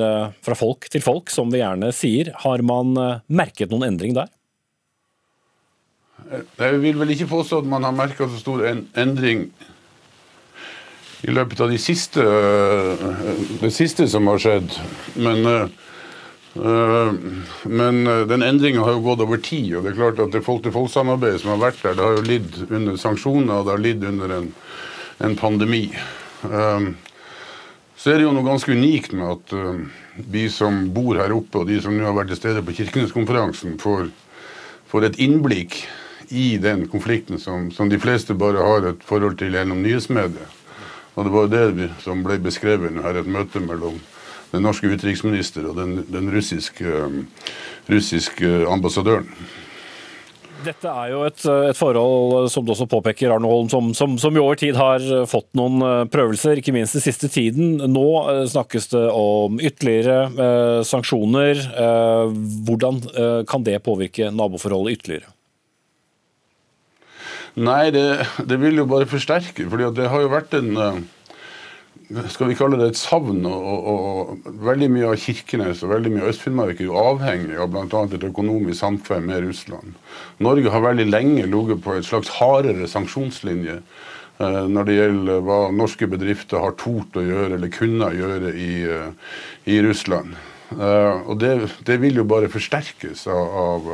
[0.46, 2.30] fra folk til folk, som vi gjerne sier.
[2.44, 2.94] Har man
[3.26, 4.30] merket noen endring der?
[6.30, 9.48] Jeg vil vel ikke påstå at man har merka så stor endring
[11.26, 12.24] i løpet av de siste,
[13.60, 14.72] det siste som har skjedd.
[15.20, 15.44] Men,
[16.56, 17.12] øh,
[17.68, 19.74] men den endringa har jo gått over tid.
[19.76, 22.60] Og det er klart at det folk-til-folk-samarbeidet som har vært der, det har jo lidd
[22.70, 24.50] under sanksjoner og det har lidd under en,
[25.28, 25.84] en pandemi.
[28.00, 29.52] Så er det jo noe ganske unikt med at
[30.32, 33.76] vi som bor her oppe, og de som nå har vært til stede på Kirkeneskonferansen,
[33.80, 34.08] får,
[34.88, 35.82] får et innblikk
[36.30, 40.58] i den konflikten som, som, de fleste bare har et forhold til gjennom nyhetsmediet.
[41.18, 43.98] Og det var det som ble beskrevet her, et møte mellom
[44.52, 47.24] den norske utenriksminister og den, den russiske, um,
[47.90, 49.28] russiske, ambassadøren.
[50.60, 51.40] Dette er jo et,
[51.70, 55.00] et, forhold som du også påpeker, Arne Holm, som, som, som, i over tid har
[55.30, 57.78] fått noen uh, prøvelser, ikke minst den siste tiden.
[57.88, 58.06] Nå
[58.52, 61.64] snakkes det om ytterligere eh, sanksjoner.
[61.64, 62.38] Eh,
[62.68, 65.32] hvordan eh, kan det påvirke naboforholdet ytterligere?
[67.58, 68.04] Nei, det,
[68.46, 69.66] det, vil jo bare forsterke.
[69.70, 71.00] fordi det har jo vært en eh,
[72.30, 73.42] skal vi kalle det et savn.
[73.46, 74.04] Og, og,
[74.44, 78.04] og veldig mye av Kirkenes og veldig mye av Øst-Finnmark er jo avhengig av bl.a.
[78.06, 79.98] et økonomisk samkvem med Russland.
[80.42, 85.60] Norge har veldig lenge ligget på et slags hardere sanksjonslinje eh, når det gjelder hva
[85.74, 89.36] norske bedrifter har tort å gjøre eller kunne gjøre i, uh,
[89.70, 90.34] i Russland.
[90.70, 91.54] Eh, og det,
[91.86, 93.90] det, vil jo bare forsterkes av, av,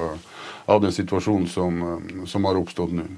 [0.73, 1.81] av den situasjonen som,
[2.29, 3.09] som har oppstått nå.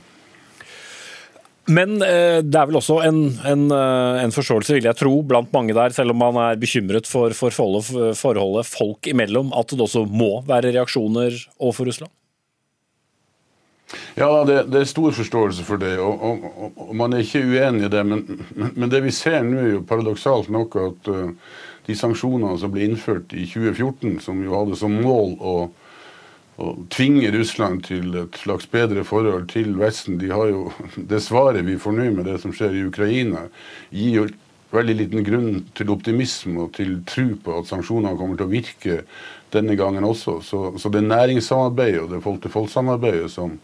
[1.69, 5.51] Men eh, det er vel også en, en, eh, en, forståelse, vil jeg tro, blant
[5.53, 10.07] mange der, selv om man er bekymret for, for forholdet, folk imellom, at det også
[10.09, 12.15] må være reaksjoner overfor Russland?
[14.17, 17.87] Ja, det, det, er stor forståelse for det, og, og, og, man er ikke uenig
[17.87, 18.05] i det.
[18.05, 21.31] Men, men, men det vi ser nå, er jo paradoksalt nok at uh,
[21.89, 25.55] de sanksjonene som ble innført i 2014, som jo hadde som mål å,
[26.59, 30.69] å tvinge Russland til et slags bedre forhold til Vesten, de har jo
[31.13, 33.47] det svaret vi får nå med det som skjer i Ukraina,
[33.95, 34.29] gir jo
[34.75, 38.97] veldig liten grunn til optimisme og til tro på at sanksjonene kommer til å virke
[39.55, 40.39] denne gangen også.
[40.45, 43.57] Så, så det næringssamarbeidet og det folk-til-folk-samarbeidet som,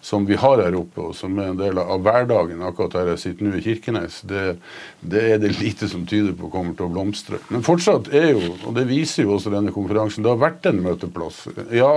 [0.00, 3.22] som vi har her oppe, og som er en del av hverdagen akkurat der jeg
[3.24, 4.44] sitter nå i Kirkenes, det,
[5.00, 7.40] det, er det lite som tyder på kommer til å blomstre.
[7.52, 10.82] Men fortsatt er jo, og det viser jo også denne konferansen, det har vært en
[10.86, 11.44] møteplass.
[11.76, 11.92] Ja,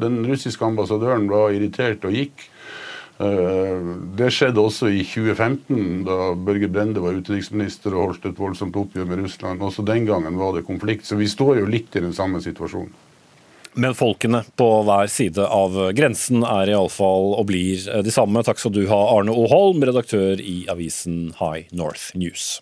[0.00, 2.48] den russiske ambassadøren var irritert og gikk.
[3.22, 8.76] Eh, det skjedde også i 2015, da Børge Brende var utenriksminister og holdt et voldsomt
[8.80, 9.62] oppgjør med Russland.
[9.62, 13.03] Også den gangen var det konflikt, så vi står jo litt i den samme situasjonen.
[13.74, 18.44] Men folkene på hver side av grensen er iallfall og blir de samme.
[18.46, 19.48] Takk skal du ha, Arne O.
[19.50, 22.60] Holm, redaktør i avisen High North News.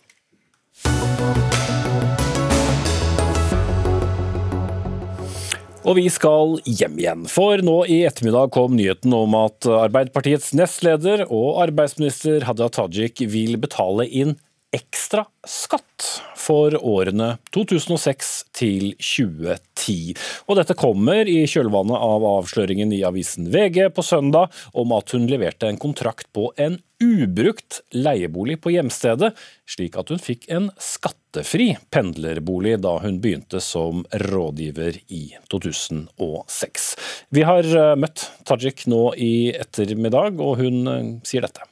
[5.82, 11.26] Og vi skal hjem igjen, for nå i ettermiddag kom nyheten om at Arbeiderpartiets nestleder
[11.26, 14.36] og arbeidsminister Hadia Tajik vil betale inn
[14.72, 20.14] ekstra skatt for årene 2006 til 2010.
[20.48, 25.28] Og dette kommer i kjølvannet av avsløringen i avisen VG på søndag om at hun
[25.30, 29.32] leverte en kontrakt på en ubrukt leiebolig på hjemstedet,
[29.68, 36.88] slik at hun fikk en skattefri pendlerbolig da hun begynte som rådgiver i 2006.
[37.34, 41.71] Vi har eh, møtt Tajik nå i ettermiddag, og hun eh, sier dette.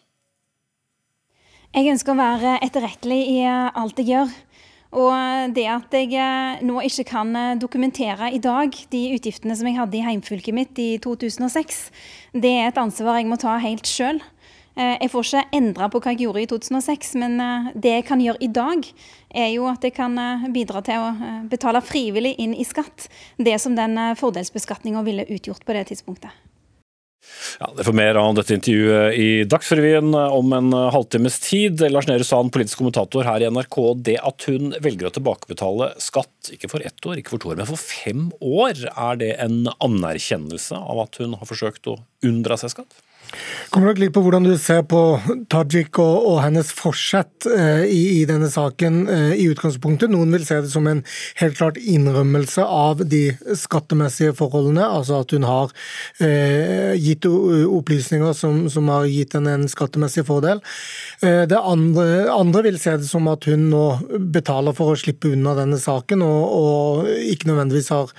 [1.70, 4.32] Jeg ønsker å være etterrettelig i eh, alt jeg gjør.
[4.98, 9.68] Og det at jeg eh, nå ikke kan eh, dokumentere i dag de utgiftene som
[9.70, 11.78] jeg hadde i heimfylket mitt i 2006,
[12.34, 14.18] det er et ansvar jeg må ta helt sjøl.
[14.80, 17.34] Jeg får ikke endra på hva jeg gjorde i 2006, men
[17.74, 18.86] det jeg kan gjøre i dag,
[19.28, 20.14] er jo at jeg kan
[20.54, 21.10] bidra til å
[21.50, 26.32] betale frivillig inn i skatt det som den fordelsbeskatninga ville utgjort på det tidspunktet.
[27.60, 31.82] Ja, det får mer av dette intervjuet i Dagsrevyen om en halvtimes tid.
[31.92, 33.78] Lars Nehru Sand, politisk kommentator her i NRK.
[34.08, 37.60] Det at hun velger å tilbakebetale skatt, ikke for ett år, ikke for to år,
[37.60, 42.58] men for fem år, er det en anerkjennelse av at hun har forsøkt å unndra
[42.60, 43.00] seg skatt?
[43.70, 45.00] Kommer nok litt på hvordan du ser på
[45.52, 50.10] Tajik og, og hennes forsett eh, i, i, denne saken eh, i utgangspunktet.
[50.10, 51.02] Noen vil se det som en
[51.38, 53.22] helt klart innrømmelse av de
[53.58, 55.74] skattemessige forholdene, altså at hun har
[56.18, 60.62] eh, gitt opplysninger som, som, har gitt henne en skattemessig fordel.
[61.22, 63.84] Eh, det andre, andre, vil se det som at hun nå
[64.34, 68.10] betaler for å slippe unna denne saken, og, og ikke nødvendigvis har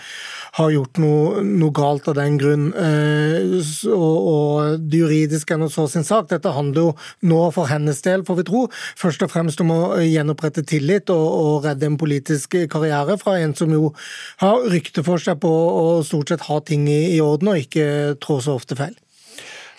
[0.57, 2.69] har gjort noe, noe galt av den grunn.
[2.75, 3.57] Eh,
[3.91, 6.29] og, og det juridiske er nå så sin sak.
[6.31, 6.95] Dette handler jo
[7.31, 8.65] nå for hennes del, får vi tro,
[8.99, 13.55] først og fremst om å gjenopprette tillit og, og redde en politisk karriere fra en
[13.57, 13.93] som jo
[14.43, 18.17] har rykte for seg på å stort sett ha ting i, i orden og ikke
[18.21, 18.97] trå så ofte feil.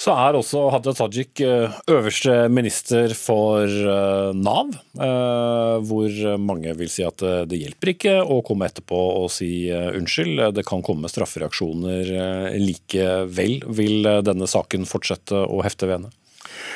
[0.02, 6.90] Så er også Hadia Tajik eh, øverste minister for eh, Nav, eh, hvor mange vil
[6.90, 10.48] si at det hjelper ikke å komme etterpå og si unnskyld.
[10.56, 12.10] Det kan komme straffereaksjoner
[12.58, 13.60] likevel.
[13.78, 16.12] Vil denne saken fortsette å hefte ved henne?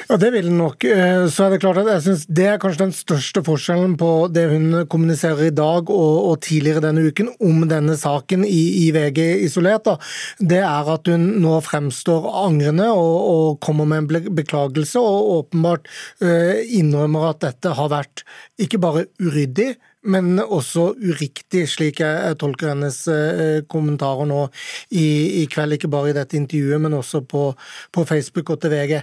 [0.07, 0.85] Ja, det vil den nok.
[0.85, 4.11] Eh, så er det klart at jeg synes Det er kanskje den største forskjellen på
[4.33, 8.91] det hun kommuniserer i dag og, og tidligere denne uken om denne saken i, i
[8.95, 9.87] VG isolert.
[9.89, 9.97] Da.
[10.39, 15.89] Det er at hun nå fremstår angrende og, og kommer med en beklagelse, og åpenbart
[16.23, 18.25] uh, innrømmer at dette har vært
[18.63, 19.75] ikke bare uryddig,
[20.07, 24.47] men også uriktig, slik jeg tolker hennes eh, kommentarer nå
[24.91, 25.77] i, i, kveld.
[25.77, 27.49] Ikke bare i dette intervjuet, men også på,
[27.93, 28.97] på Facebook og til VG.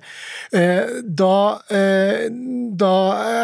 [0.56, 1.38] Eh, da,
[1.74, 2.28] eh,
[2.80, 2.94] da,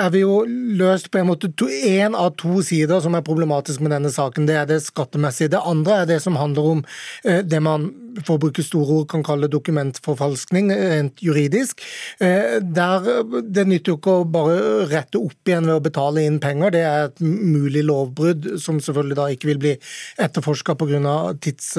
[0.05, 0.41] er vi jo
[0.79, 4.47] løst på en måte én av to sider som er problematisk med denne saken.
[4.49, 5.53] Det er det skattemessige.
[5.55, 6.85] Det andre er det som handler om
[7.23, 7.89] det man
[8.25, 11.83] for å bruke store ord, kan kalle dokumentforfalskning rent juridisk.
[12.19, 13.09] Der,
[13.45, 16.73] det nytter jo ikke å bare rette opp igjen ved å betale inn penger.
[16.75, 19.75] Det er et mulig lovbrudd, som selvfølgelig da ikke vil bli
[20.21, 21.17] etterforska pga.
[21.39, 21.73] Tids,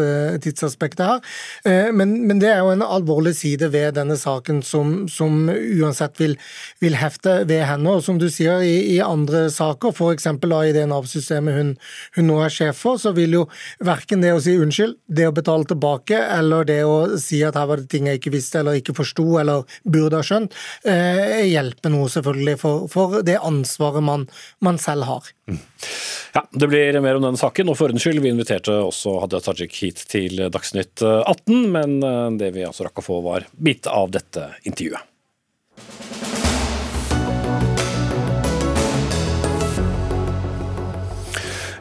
[0.44, 1.20] tidsaspektet her.
[1.64, 6.20] Eh, men, men, det er jo en alvorlig side ved denne saken som, som uansett
[6.20, 6.36] vil,
[6.82, 7.96] vil, hefte ved henne.
[7.96, 10.28] Og som du sier, i, i andre saker, f.eks.
[10.30, 11.74] i det Nav-systemet hun,
[12.16, 13.46] hun, nå er sjef for, så vil jo
[13.84, 17.68] verken det å si unnskyld, det å betale tilbake, eller det å si at her
[17.70, 21.92] var det ting jeg ikke visste eller ikke forsto eller burde ha skjønt, eh, hjelpe
[21.92, 24.26] noe, selvfølgelig, for, for det ansvaret man,
[24.64, 25.30] man selv har.
[25.50, 25.60] Mm.
[26.34, 27.70] Ja, Det blir mer om denne saken.
[27.70, 32.00] og for ordens skyld, Vi inviterte også Hadia Tajik hit til Dagsnytt 18, men
[32.38, 35.06] det vi altså rakk å få, var bit av dette intervjuet.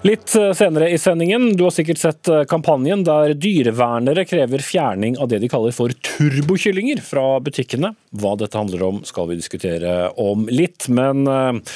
[0.01, 5.17] Litt eh, senere i sendingen, du har sikkert sett eh, kampanjen der dyrevernere krever fjerning
[5.19, 7.91] av det de kaller for turbokyllinger fra butikkene.
[8.15, 11.75] Hva dette handler om skal vi diskutere om litt, men eh,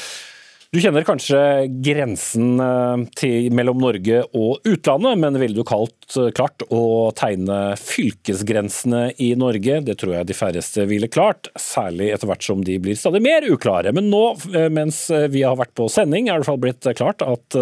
[0.74, 1.40] du kjenner kanskje
[1.86, 7.76] grensen eh, til, mellom Norge og utlandet, men ville du kalt, eh, klart å tegne
[7.78, 9.84] fylkesgrensene i Norge?
[9.86, 13.46] Det tror jeg de færreste ville klart, særlig etter hvert som de blir stadig mer
[13.46, 13.94] uklare.
[13.94, 17.62] Men nå, eh, mens vi har vært på sending, er det i blitt klart at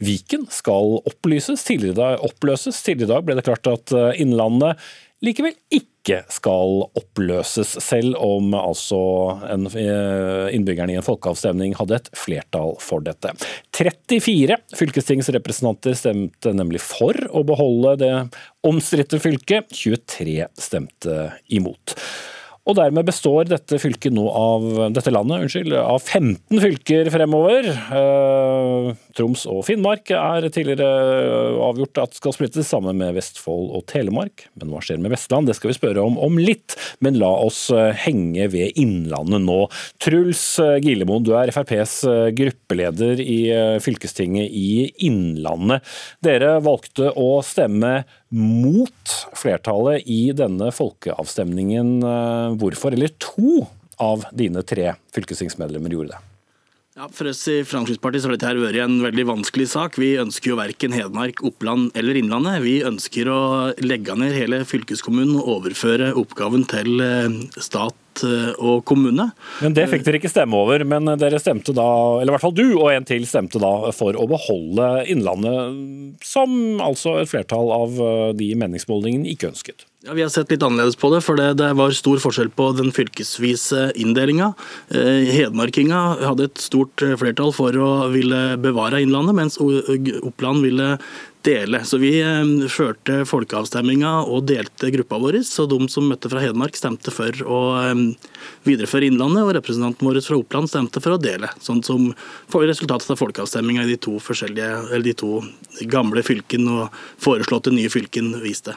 [0.00, 1.60] Viken skal opplyses.
[1.68, 2.80] Tidligere, oppløses.
[2.80, 4.80] Tidligere i dag ble det klart at Innlandet
[5.22, 5.91] likevel ikke
[6.32, 8.98] skal oppløses, selv om altså
[9.46, 13.30] en, eh, innbyggerne i en folkeavstemning hadde et flertall for dette.
[13.72, 18.12] 34 fylkestingsrepresentanter stemte nemlig for å beholde det
[18.66, 21.94] omstridte fylket, 23 stemte imot.
[22.62, 27.66] Og dermed består dette, av, dette landet unnskyld, av 15 fylker fremover.
[27.66, 30.86] Eh, Troms og Finnmark er tidligere
[31.66, 34.46] avgjort at skal splittes sammen med Vestfold og Telemark.
[34.54, 35.50] Men hva skjer med Vestland?
[35.50, 36.76] Det skal vi spørre om om litt.
[37.02, 39.58] Men la oss eh, henge ved Innlandet nå.
[40.02, 43.40] Truls eh, Gilemoen, du er FrPs eh, gruppeleder i
[43.82, 45.82] fylkestinget i Innlandet.
[46.22, 51.94] Dere valgte å stemme mot flertallet i denne folkeavstemningen.
[52.60, 52.96] Hvorfor?
[52.96, 53.62] Eller to
[54.02, 56.22] av dine tre fylkestingsmedlemmer gjorde det.
[56.92, 59.96] Ja, For oss i Fremskrittspartiet så har dette her vært en veldig vanskelig sak.
[59.96, 62.60] Vi ønsker jo verken Hedmark, Oppland eller Innlandet.
[62.66, 63.40] Vi ønsker å
[63.80, 67.38] legge ned hele fylkeskommunen og overføre oppgaven til eh,
[68.12, 69.30] stat Eh, og kommune.
[69.60, 72.54] Men Det fikk dere ikke stemme over, men dere stemte da, eller i hvert fall
[72.54, 77.98] du og en til stemte da for å beholde Innlandet, som altså et flertall av
[78.00, 79.86] eh, de meningsmålingene ikke ønsket.
[80.02, 82.72] Ja, Vi har sett litt annerledes på det, for det, det var stor forskjell på
[82.74, 84.52] den fylkesvise inndelinga.
[84.90, 90.96] Eh, Hedmarkinga hadde et stort flertall for å ville bevare Innlandet, mens Oppland ville
[91.44, 91.82] dele.
[91.84, 95.40] Så vi eh, førte folkeavstemminga og delte gruppa vår.
[95.46, 98.04] Så de som møtte fra Hedmark, stemte for å eh,
[98.68, 101.50] videreføre Innlandet, og representanten vår fra Oppland stemte for å dele.
[101.62, 102.10] Sånn som
[102.52, 104.18] resultatet av folkeavstemminga i de to,
[105.02, 105.42] de to
[105.90, 108.76] gamle fylkene og foreslåtte nye fylken viste.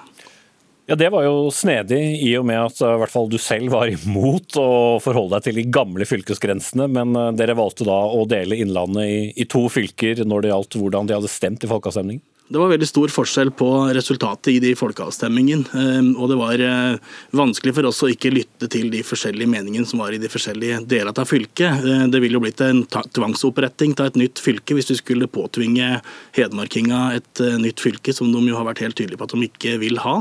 [0.86, 3.90] Ja, Det var jo snedig, i og med at i hvert fall du selv var
[3.90, 8.60] imot å forholde deg til de gamle fylkesgrensene, men eh, dere valgte da å dele
[8.62, 12.22] Innlandet i, i to fylker når det gjaldt hvordan de hadde stemt i folkeavstemningen?
[12.48, 13.68] Det var veldig stor forskjell på
[13.98, 15.66] resultatet i de folkeavstemningene.
[15.82, 19.90] Ehm, og det var eh, vanskelig for oss å ikke lytte til de forskjellige meningene
[19.90, 21.82] som var i de forskjellige delene av fylket.
[21.82, 25.90] Eh, det ville jo blitt en tvangsoppretting av et nytt fylke hvis vi skulle påtvinge
[26.38, 29.50] hedmarkinga et eh, nytt fylke, som de jo har vært helt tydelige på at de
[29.50, 30.20] ikke vil ha.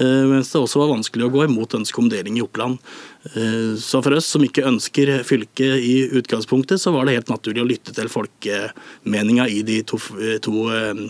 [0.00, 2.80] Mens det også var vanskelig å gå imot ønsket om deling i Oppland.
[3.24, 7.64] Eh, så for oss som ikke ønsker fylket i utgangspunktet, så var det helt naturlig
[7.64, 10.00] å lytte til folkemeninga i de to,
[10.44, 11.02] to eh,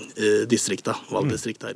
[0.51, 1.75] distrikta, valgdistrikta.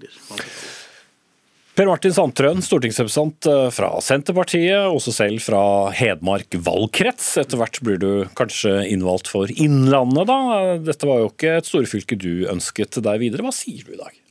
[1.75, 5.63] Per Martin Sandtrøen, stortingsrepresentant eh, fra Senterpartiet, også selv fra
[5.95, 7.33] Hedmark valgkrets.
[7.43, 10.77] Etter hvert blir du kanskje innvalgt for Innlandet, da.
[10.83, 13.47] Dette var jo ikke et storfylke du ønsket deg videre.
[13.47, 14.24] Hva sier du i dag?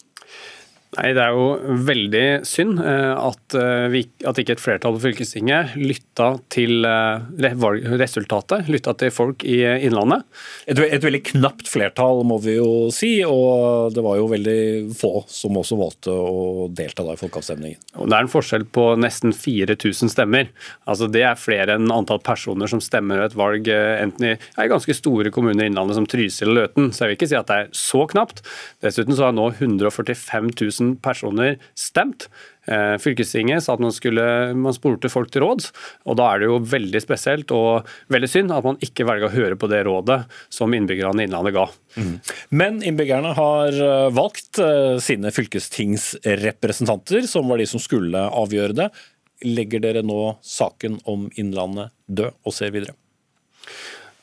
[0.94, 5.08] Nei, Det er jo veldig synd eh, at, eh, vi, at ikke et flertall på
[5.08, 8.70] fylkestinget lytta til eh, resultatet.
[8.70, 10.26] Lytta til folk i Innlandet.
[10.68, 13.16] Et, et, veldig knapt flertall, må vi jo si.
[13.26, 14.60] Og det var jo veldig
[14.98, 17.82] få som også valgte å delta da i folkeavstemningen.
[17.98, 20.52] Og Det er en forskjell på nesten 4000 stemmer.
[20.86, 24.70] Altså Det er flere enn antall personer som stemmer ved et valg enten i, ja,
[24.70, 26.94] ganske store kommuner i Innlandet som Trysil og Løten.
[26.94, 28.44] Så jeg vil ikke si at det er så knapt.
[28.86, 32.28] Dessuten så har nå 145 000 000 personer stemt.
[32.66, 34.24] Eh, fylkestinget sa at man, skulle,
[34.56, 35.72] man spurte folk til råds,
[36.08, 39.34] og da er det jo veldig spesielt og veldig synd at man ikke velger å
[39.34, 40.22] høre på det rådet
[40.54, 41.66] som innbyggerne i Innlandet ga.
[42.00, 42.14] Mm.
[42.56, 48.90] Men innbyggerne har eh, valgt eh, sine fylkestingsrepresentanter, som var de som skulle avgjøre det.
[49.44, 52.96] Legger dere nå saken om Innlandet død og ser videre?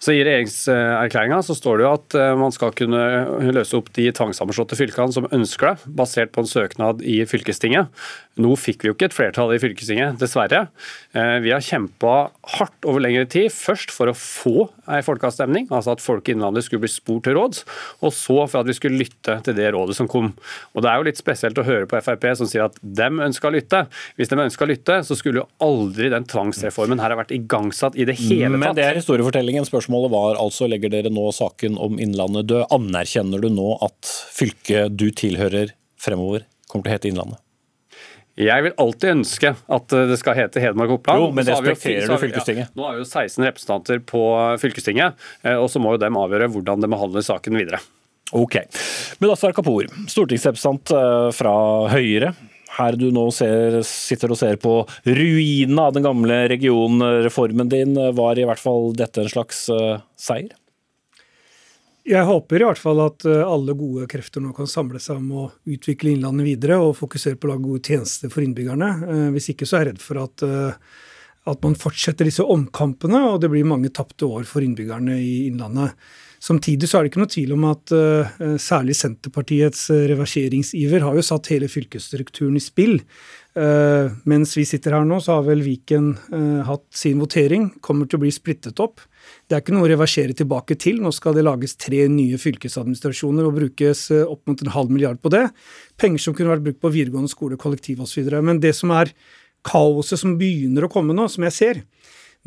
[0.01, 4.79] Så I regjeringserklæringa står det jo at eh, man skal kunne løse opp de tvangssammenslåtte
[4.79, 7.93] fylkene som ønsker det, basert på en søknad i fylkestinget.
[8.41, 10.67] Nå fikk vi jo ikke et flertall i fylkestinget, dessverre.
[11.13, 15.95] Eh, vi har kjempa hardt over lengre tid, først for å få ei folkeavstemning, altså
[15.95, 17.65] at folk i Innlandet skulle bli spurt til råds,
[18.01, 20.33] og så for at vi skulle lytte til det rådet som kom.
[20.75, 23.51] Og Det er jo litt spesielt å høre på Frp som sier at dem ønsker
[23.51, 23.85] å lytte.
[24.19, 27.99] Hvis de ønsker å lytte, så skulle jo aldri den tvangsreformen her ha vært igangsatt
[27.99, 28.65] i det hele tatt.
[28.65, 29.69] Men det er historiefortellingen.
[29.69, 32.67] Spørsmålet spørsmålet var altså, legger dere nå saken om Innlandet død?
[32.71, 37.50] Anerkjenner du nå at fylket du tilhører fremover kommer til å hete Innlandet?
[38.41, 41.21] Jeg vil alltid ønske at det skal hete Hedmark og Oppland.
[41.21, 42.71] Jo, men har jo- respekterer du fylkestinget?
[42.71, 44.23] Ja, nå er vi jo 16 representanter på
[44.63, 45.15] fylkestinget,
[45.45, 47.81] eh, og så må jo dem avgjøre hvordan de behandler saken videre.
[48.33, 48.57] Ok.
[49.21, 51.55] Mudassar Kapur, stortingsrepresentant eh, fra
[51.91, 52.33] Høyre.
[52.79, 58.39] Her du nå ser, sitter og ser på ruinene av den gamle regionreformen din, var
[58.39, 60.53] i hvert fall dette en slags eh, seier?
[62.09, 65.33] Jeg håper i hvert fall at eh, alle gode krefter nå kan samle seg om
[65.37, 68.89] å utvikle Innlandet videre og fokusere på å lage gode tjenester for innbyggerne.
[69.05, 71.05] Eh, Hvis ikke så er jeg redd for at, eh,
[71.53, 75.93] at man fortsetter disse omkampene, og det blir mange tapte år for innbyggerne i Innlandet.
[76.41, 81.25] Samtidig så er det ikke noe tvil om at uh, særlig Senterpartiets reverseringsiver har jo
[81.27, 82.95] satt hele fylkesstrukturen i spill.
[83.53, 88.09] Uh, mens vi sitter her nå, så har vel Viken uh, hatt sin votering, kommer
[88.09, 89.05] til å bli splittet opp.
[89.49, 91.01] Det er ikke noe å reversere tilbake til.
[91.03, 95.21] Nå skal det lages tre nye fylkesadministrasjoner og brukes eh, opp mot en halv milliard
[95.23, 95.47] på det.
[96.01, 98.29] Penger som kunne vært brukt på videregående skole, kollektiv osv.
[98.41, 99.13] Men det som er
[99.67, 101.83] kaoset som begynner å komme nå, som jeg ser,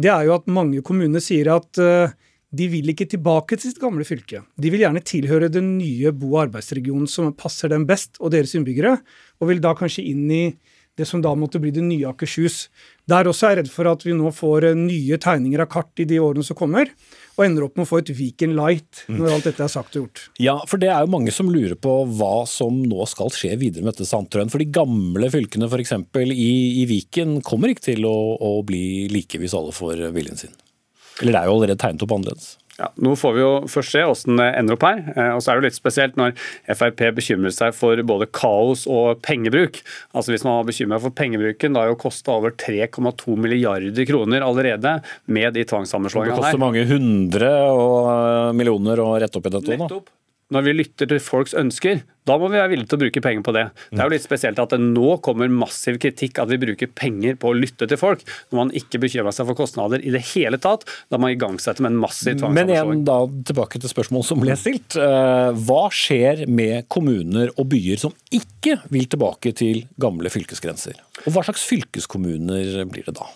[0.02, 2.14] det er jo at mange kommuner sier at eh,
[2.54, 4.44] de vil ikke tilbake til sitt gamle fylke.
[4.62, 8.54] De vil gjerne tilhøre den nye bo- og arbeidsregionen som passer dem best og deres
[8.58, 9.00] innbyggere,
[9.42, 10.44] og vil da kanskje inn i
[10.98, 12.68] det som da måtte bli det nye Akershus.
[13.10, 16.02] Der også er jeg redd for at vi nå får eh, nye tegninger av kart
[16.04, 16.92] i de årene som kommer,
[17.34, 20.06] og ender opp med å få et Viken Light når alt dette er sagt og
[20.06, 20.26] gjort.
[20.44, 23.86] Ja, for det er jo mange som lurer på hva som nå skal skje videre
[23.86, 24.54] med dette Sandtrøen.
[24.54, 25.96] For de gamle fylkene f.eks.
[26.30, 26.52] I,
[26.84, 30.54] i Viken kommer ikke til å, å bli like hvis alle får viljen sin.
[31.22, 32.54] Eller det er jo allerede tegnet opp annerledes.
[32.80, 35.02] Ja, nå får vi jo først se hvordan det ender opp her.
[35.14, 36.34] Eh, Og så er det jo litt spesielt når
[36.74, 39.78] Frp bekymrer seg for både kaos og pengebruk.
[40.16, 44.42] Altså Hvis man var bekymra for pengebruken, da har jo kosta over 3,2 milliarder kroner
[44.42, 44.96] allerede
[45.28, 49.78] med de Det koster mange hundre og eh, millioner å rette opp i dette.
[49.78, 49.86] nå.
[49.86, 50.10] Nettopp.
[50.54, 53.44] Når vi lytter til folks ønsker, da må vi være villige til å bruke penger
[53.44, 53.64] på det.
[53.92, 57.36] Det er jo litt spesielt at det nå kommer massiv kritikk at vi bruker penger
[57.42, 60.60] på å lytte til folk, når man ikke bekymrer seg for kostnader i det hele
[60.62, 60.86] tatt.
[61.12, 63.18] Da man igangsetter med en massiv Men igjen da
[63.50, 64.98] tilbake til spørsmålet som ble stilt.
[65.00, 71.02] Eh, Hva skjer med kommuner og byer som ikke vil tilbake til gamle fylkesgrenser?
[71.26, 73.28] Og hva slags fylkeskommuner blir det da?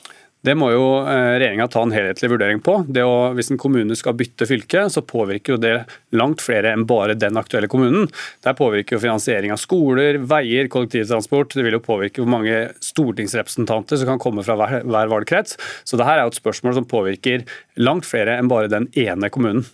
[0.48, 2.78] Det må jo regjeringa ta en helhetlig vurdering på.
[2.88, 5.74] Å, hvis en kommune skal bytte fylke, så påvirker jo det
[6.16, 8.08] langt flere enn bare den aktuelle kommunen.
[8.46, 11.58] Der påvirker jo finansiering av skoler, veier, kollektivtransport.
[11.58, 15.60] Det vil jo påvirke hvor mange stortingsrepresentanter som kan komme fra hver, hver valgkrets.
[15.84, 17.44] Så det her er jo et spørsmål som påvirker
[17.84, 19.68] langt flere enn bare den ene kommunen.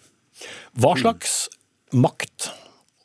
[0.82, 1.44] Hva slags
[1.94, 2.50] makt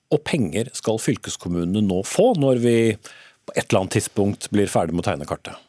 [0.08, 4.96] og penger skal fylkeskommunene nå få, når vi på et eller annet tidspunkt blir ferdig
[4.96, 5.60] med å tegne kartet?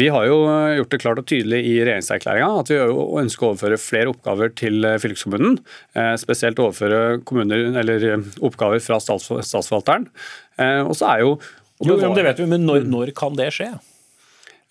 [0.00, 0.36] Vi har jo
[0.78, 2.78] gjort det klart og tydelig i regjeringserklæringa at vi
[3.20, 5.58] ønsker å overføre flere oppgaver til fylkeskommunen.
[5.92, 10.08] eh, Spesielt overføre kommuner, eller eh, oppgaver fra statsforvalteren.
[10.56, 11.34] Eh, Og så er jo
[11.84, 13.70] Jo, jo, det vet vi, men når, når kan det skje?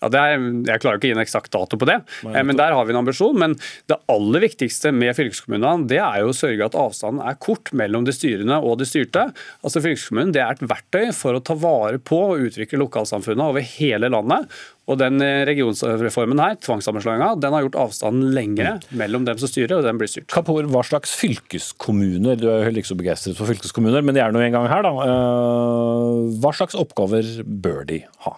[0.00, 2.56] Ja, det er, jeg klarer ikke å gi en eksakt dato på det, eh, men
[2.56, 3.36] der har vi en ambisjon.
[3.40, 3.54] Men
[3.90, 8.06] det aller viktigste med fylkeskommunene det er jo å sørge at avstanden er kort mellom
[8.08, 9.26] de styrende og de styrte.
[9.60, 13.66] Altså Fylkeskommunen det er et verktøy for å ta vare på og utvikle lokalsamfunnene over
[13.76, 14.48] hele landet.
[14.90, 19.76] Og den eh, regionsreformen her, tvangssammenslåinga, den har gjort avstanden lengre mellom dem som styrer
[19.78, 20.30] og dem blir styrt.
[20.32, 24.24] Kapoor, hva slags fylkeskommuner, du er jo heller ikke så begeistret for fylkeskommuner, men de
[24.24, 24.94] er nå en gang her, da.
[25.04, 28.34] Eh, Hva slags oppgaver bør de ha?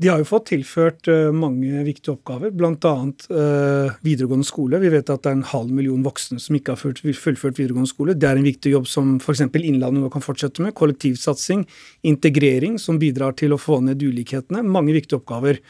[0.00, 2.92] De har jo fått tilført eh, mange viktige oppgaver, bl.a.
[3.28, 4.80] Uh, videregående skole.
[4.80, 8.16] Vi vet at det er en halv million voksne som ikke har fullført videregående skole.
[8.16, 9.44] Det er en viktig jobb som f.eks.
[9.60, 10.72] Innlandet nå kan fortsette med.
[10.78, 11.66] Kollektivsatsing,
[12.08, 14.64] integrering, som bidrar til å få ned ulikhetene.
[14.64, 15.60] Mange viktige oppgaver.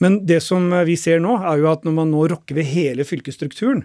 [0.00, 2.68] Men det som eh, vi ser nå, er jo at når man nå rokker ved
[2.72, 3.84] hele fylkesstrukturen,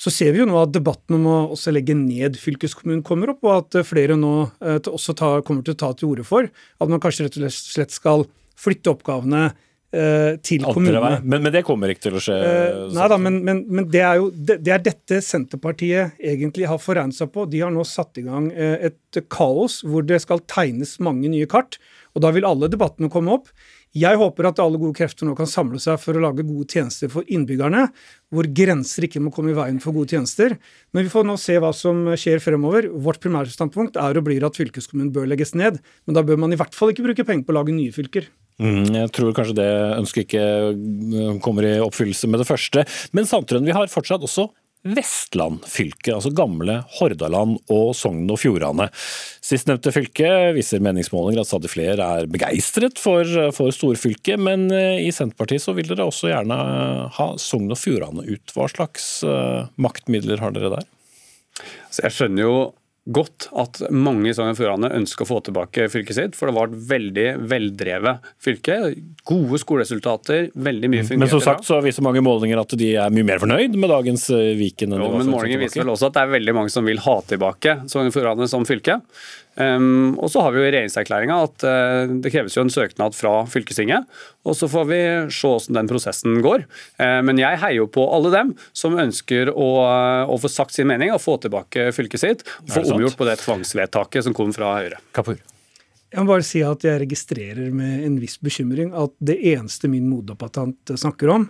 [0.00, 3.42] så ser vi jo nå at debatten om å også legge ned fylkeskommunen kommer opp,
[3.44, 4.34] og at eh, flere nå
[4.64, 7.52] eh, også tar, kommer til å ta til orde for at man kanskje rett og
[7.52, 8.24] slett skal
[8.60, 11.12] flytte oppgavene eh, til Andre kommunene.
[11.24, 12.36] Men, men det kommer ikke til å skje?
[12.36, 16.68] Eh, nei da, men, men, men det er jo det, det er dette Senterpartiet egentlig
[16.70, 17.48] har forregnet seg på.
[17.50, 21.48] De har nå satt i gang eh, et kaos hvor det skal tegnes mange nye
[21.50, 21.80] kart.
[22.14, 23.52] Og da vil alle debattene komme opp.
[23.96, 27.10] Jeg håper at alle gode krefter nå kan samle seg for å lage gode tjenester
[27.10, 27.88] for innbyggerne,
[28.30, 30.54] hvor grenser ikke må komme i veien for gode tjenester.
[30.94, 32.86] Men vi får nå se hva som skjer fremover.
[33.02, 35.80] Vårt primærstandpunkt er og blir at fylkeskommunen bør legges ned.
[36.06, 38.30] Men da bør man i hvert fall ikke bruke penger på å lage nye fylker.
[38.60, 42.84] Mm, jeg tror kanskje det ønsket ikke øh, kommer i oppfyllelse med det første.
[43.16, 44.50] Men Sandtrøen, vi har fortsatt også
[44.80, 48.86] Vestland fylke, altså gamle Hordaland og Sogn og Fjordane.
[49.44, 55.12] Sistnevnte fylke viser meningsmålinger at stadig flere er begeistret for, for storfylket, men eh, i
[55.12, 56.60] Senterpartiet så vil dere også gjerne
[57.16, 58.56] ha Sogn og Fjordane ut.
[58.56, 59.12] Hva slags
[59.80, 60.88] maktmidler har dere der?
[61.92, 62.54] Så jeg skjønner jo
[63.08, 66.36] godt at mange i Sogn og Fjordane ønsker å få tilbake fylket sitt.
[66.38, 68.76] For det var et veldig veldrevet fylke.
[69.28, 73.14] Gode skoleresultater, veldig mye fungerte Men som sagt så viser mange målinger at de er
[73.14, 74.96] mye mer fornøyd med dagens eh, Viken.
[75.00, 77.78] Jo, men målinger viser vel også at det er veldig mange som vil ha tilbake
[77.90, 79.00] Sogn og Fjordane som fylke.
[79.58, 83.16] Um, og så har vi jo i regjeringserklæringa at uh, det kreves jo en søknad
[83.18, 84.06] fra fylkestinget.
[84.46, 85.00] Og så får vi
[85.34, 86.64] se hvordan den prosessen går.
[87.00, 90.76] Uh, men jeg heier jo på alle dem som ønsker å, uh, å, få sagt
[90.76, 92.46] sin mening og få tilbake fylket sitt.
[92.64, 95.02] Og få omgjort på det tvangsvedtaket som kom fra Høyre.
[95.16, 95.40] Kapur.
[96.10, 100.08] Jeg må bare si at jeg registrerer med en viss bekymring at det eneste min
[100.10, 101.44] motdebattant snakker om,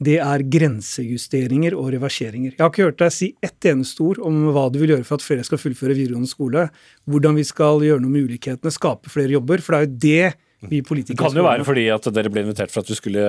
[0.00, 2.54] det er grensejusteringer og reverseringer.
[2.54, 5.20] Jeg har ikke hørt deg si ett eneste ord om hva du vil gjøre for
[5.20, 6.68] at flere skal fullføre videregående skole,
[7.10, 10.70] hvordan vi skal gjøre noe med ulikhetene, skape flere jobber, for det er jo det
[10.70, 11.34] vi politikere skal gjøre.
[11.34, 13.26] Det kan jo være fordi at dere ble invitert for at vi skulle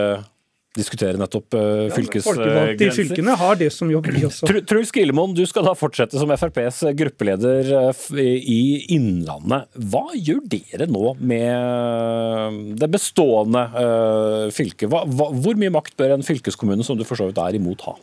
[0.77, 2.43] diskutere nettopp uh, fylkesgrenser.
[2.45, 4.51] Folkevalgte i fylkene har det som jobb, de også.
[4.69, 8.61] Truls Gillemoen, du skal da fortsette som FrPs gruppeleder uh, i
[8.95, 9.67] Innlandet.
[9.91, 14.87] Hva gjør dere nå med det bestående uh, fylket?
[14.91, 17.83] Hva, hva, hvor mye makt bør en fylkeskommune, som du for så vidt er imot,
[17.89, 17.97] ha?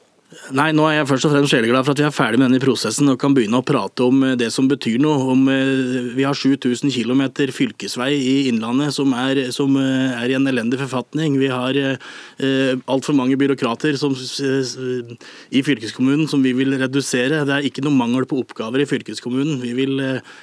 [0.52, 2.60] Nei, nå er jeg først og fremst sjeleglad for at vi er ferdig med denne
[2.60, 5.22] prosessen og kan begynne å prate om eh, det som betyr noe.
[5.32, 7.22] Om, eh, vi har 7000 km
[7.56, 11.38] fylkesvei i Innlandet som er, som eh, er, i en elendig forfatning.
[11.40, 17.40] Vi har eh, altfor mange byråkrater som, i fylkeskommunen som vi vil redusere.
[17.48, 19.56] Det er ikke noe mangel på oppgaver i fylkeskommunen.
[19.64, 19.96] Vi vil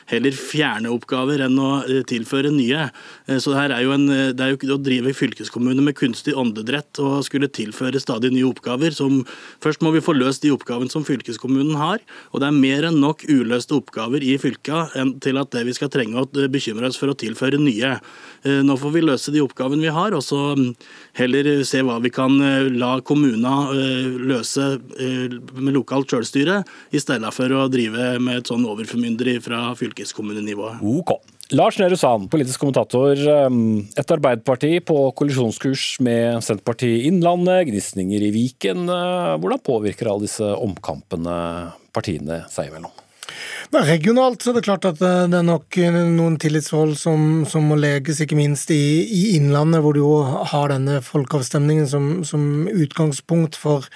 [0.10, 1.70] heller fjerne oppgaver enn å
[2.10, 2.88] tilføre nye.
[3.30, 7.04] Så det her er jo, en, det er jo å drive fylkeskommune med kunstig åndedrett
[7.06, 9.22] og skulle tilføre stadig nye oppgaver som
[9.62, 12.00] først Først må vi få løst de oppgavene som fylkeskommunen har.
[12.32, 14.86] Og det er mer enn nok uløste oppgaver i fylka
[15.20, 17.98] til at det vi skal trenge å bekymre oss for å tilføre nye.
[18.48, 20.72] Eh, nå får vi løse de oppgavene vi har, og så mm,
[21.20, 26.62] heller se hva vi kan eh, la kommunene eh, løse med lokalt selvstyre,
[26.96, 30.80] i stedet for å drive med et sånn overformynderi fra fylkeskommunenivået.
[30.80, 31.35] Ok.
[31.54, 33.14] Lars Nehru Sand, politisk kommentator.
[33.14, 38.88] Et Arbeiderparti på kollisjonskurs med Senterpartiet Innlandet, gnisninger i Viken.
[38.90, 41.36] Hvordan påvirker alle disse omkampene
[41.94, 43.05] partiene seg imellom?
[43.76, 47.66] Regionalt så er det klart at eh, det er nok eh, noen tillitsforhold som, som
[47.68, 50.14] må leges, ikke minst i, i, Innlandet, hvor du jo
[50.52, 53.88] har denne folkeavstemningen som, som utgangspunkt for,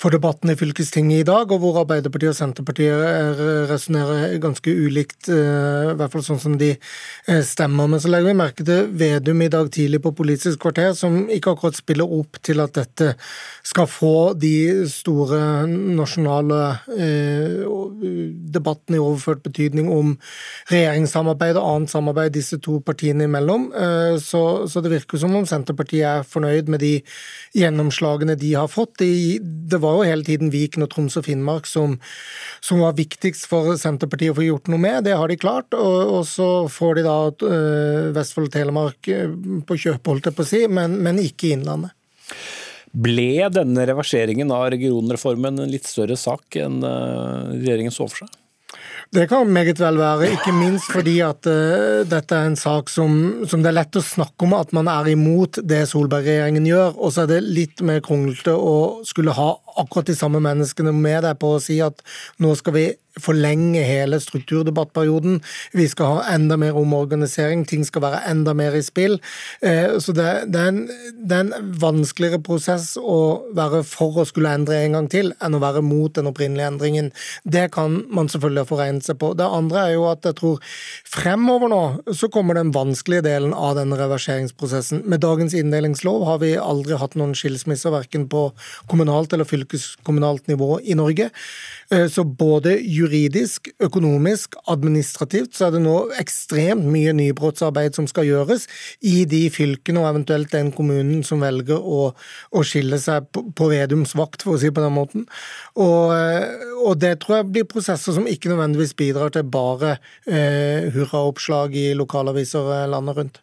[0.00, 5.92] for, debatten i fylkestinget i dag, og hvor Arbeiderpartiet og Senterpartiet resonnerer ganske ulikt, eh,
[5.92, 6.72] i hvert fall sånn som de
[7.46, 7.90] stemmer.
[7.92, 11.54] Men så legger vi merke til Vedum i dag tidlig på Politisk kvarter, som ikke
[11.54, 13.12] akkurat spiller opp til at dette
[13.66, 16.60] skal få de store nasjonale
[16.96, 17.62] eh,
[18.50, 20.14] debattene i overført betydning om
[20.70, 23.68] regjeringssamarbeid og annet samarbeid disse to partiene imellom.
[23.74, 26.92] Eh, så, så det virker som om Senterpartiet er fornøyd med de
[27.56, 29.00] gjennomslagene de har fått.
[29.00, 31.98] Det var jo hele tiden Viken og Troms og Finnmark som,
[32.64, 35.04] som var viktigst for Senterpartiet å få gjort noe med.
[35.08, 35.74] Det har de klart.
[35.76, 39.30] Og, og så får de da uh, Vestfold og Telemark eh,
[39.66, 41.96] på kjøpet, holdt jeg på å si, men, men ikke Innlandet.
[42.90, 48.39] Ble denne reverseringen av regionreformen en litt større sak enn regjeringen så for seg?
[49.10, 53.42] Det kan meget vel være, ikke minst fordi at uh, dette er en sak som,
[53.42, 57.10] som, det er lett å snakke om at man er imot det Solberg-regjeringen gjør, og
[57.10, 58.76] så er det litt mer kronglete å
[59.08, 59.48] skulle ha
[59.82, 62.06] akkurat de samme menneskene med deg på å si at
[62.38, 62.86] nå skal vi
[63.22, 65.40] forlenge hele strukturdebattperioden.
[65.76, 69.18] Vi skal ha enda mer omorganisering, ting skal være enda mer i spill.
[69.62, 73.18] Eh, så det, det, er en, det, er en, vanskeligere prosess å
[73.56, 77.10] være for å skulle endre en gang til, enn å være mot den opprinnelige endringen.
[77.44, 79.32] Det kan man selvfølgelig få regnet seg på.
[79.38, 80.74] Det andre er jo at jeg tror
[81.08, 81.82] fremover nå
[82.16, 85.04] så kommer den vanskelige delen av denne reverseringsprosessen.
[85.10, 88.48] Med dagens inndelingslov har vi aldri hatt noen skilsmisser, verken på
[88.90, 91.30] kommunalt eller fylkeskommunalt nivå i Norge.
[91.90, 98.28] Eh, så både juridisk, økonomisk, administrativt så er det nå ekstremt mye nybrottsarbeid som skal
[98.28, 98.68] gjøres
[99.02, 102.12] i de fylkene og eventuelt den kommunen som velger å,
[102.54, 105.26] å skille seg på, på Vedums vakt, for å si det på den måten.
[105.74, 109.96] Og, eh, og, det tror jeg blir prosesser som ikke nødvendigvis bidrar til bare
[110.30, 113.42] eh, hurraoppslag i lokalaviser eh, landet rundt.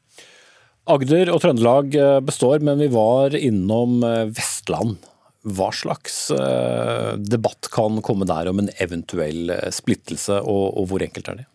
[0.87, 1.91] Agder og Trøndelag
[2.23, 3.99] består, men vi var innom
[4.31, 4.95] Vestland.
[5.47, 11.31] Hva slags eh, debatt kan komme der om en eventuell eh, splittelse, og, hvor enkelt
[11.31, 11.47] er det?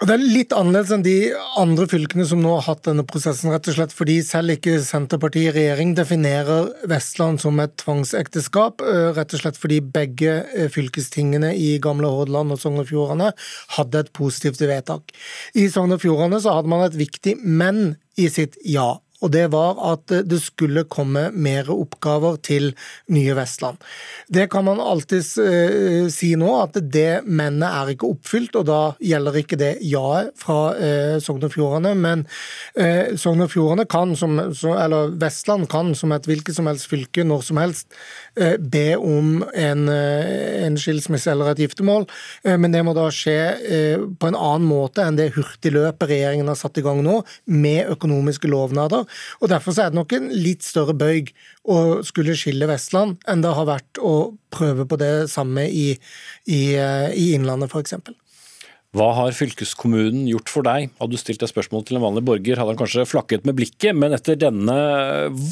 [0.00, 1.14] Det er litt annerledes enn de
[1.60, 5.50] andre fylkene som nå har hatt denne prosessen, rett og slett fordi selv ikke Senterpartiet
[5.50, 10.38] i regjering definerer Vestland som et tvangsekteskap, eh, rett og slett fordi begge
[10.72, 13.28] fylkestingene i gamle Hordaland og Sogn og Fjordane
[13.76, 15.12] hadde et positivt vedtak.
[15.52, 19.46] I Sogn og Fjordane så hadde man et viktig men i sitt ja og det
[19.52, 22.70] var at det skulle komme mer oppgaver til
[23.12, 23.80] nye Vestland.
[24.32, 28.80] Det kan man alltids uh, si nå, at det mennet er ikke oppfylt, og da
[29.04, 31.94] gjelder ikke det ja-et fra uh, Sogn og Fjordane.
[32.00, 32.24] Men
[32.78, 37.26] uh, Sogn og Fjordane kan, som, eller Vestland kan, som et hvilket som helst fylke
[37.26, 37.90] når som helst,
[38.72, 42.06] be om en, en skilsmisse eller et giftermål,
[42.44, 43.36] men det må da skje
[44.20, 48.50] på en annen måte enn det hurtigløpet regjeringen har satt i gang nå, med økonomiske
[48.50, 49.06] lovnader.
[49.40, 51.32] Og Derfor er det nok en litt større bøyg
[51.70, 55.92] å skulle skille Vestland enn det har vært å prøve på det samme i,
[56.46, 57.98] i, i Innlandet f.eks.
[58.90, 60.88] Hva har fylkeskommunen gjort for deg?
[60.98, 63.94] Hadde du stilt et spørsmål til en vanlig borger, hadde han kanskje flakket med blikket,
[63.94, 64.74] men etter denne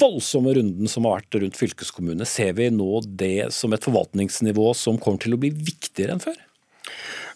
[0.00, 4.98] voldsomme runden som har vært rundt fylkeskommunene, ser vi nå det som et forvaltningsnivå som
[4.98, 6.34] kommer til å bli viktigere enn før?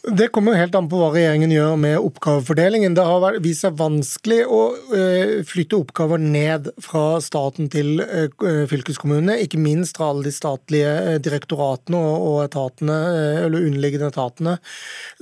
[0.03, 2.97] Det kommer helt an på hva regjeringen gjør med oppgavefordelingen.
[2.99, 4.63] Det har vist seg vanskelig å
[4.99, 8.27] eh, flytte oppgaver ned fra staten til eh,
[8.67, 12.97] fylkeskommunene, ikke minst fra alle de statlige eh, direktoratene og etatene,
[13.45, 14.57] eller underliggende etatene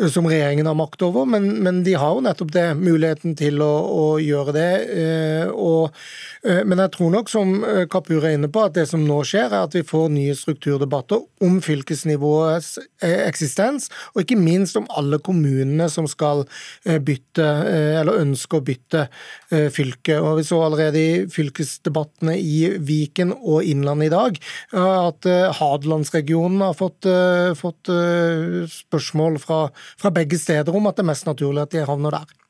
[0.09, 1.29] som regjeringen har makt over.
[1.29, 4.71] Men, men de har jo nettopp det, muligheten til å, å gjøre det.
[5.53, 5.93] Og,
[6.41, 7.53] men jeg tror nok, som
[7.93, 11.21] Kapur er inne på, at det som nå skjer, er at vi får nye strukturdebatter
[11.45, 16.45] om fylkesnivåets eksistens, og ikke minst minst om alle kommunene som skal
[16.85, 19.09] eh, bytte, eh, eller ønske å bytte
[19.51, 20.19] eh, fylke.
[20.21, 24.39] Og Vi så allerede i fylkesdebattene i Viken og Innlandet i dag
[24.73, 25.27] at
[25.59, 27.07] Hadelandsregionen har fått,
[27.59, 27.91] fått
[28.71, 29.61] spørsmål fra,
[30.01, 32.50] fra begge steder om at det er mest naturlig at de havner der.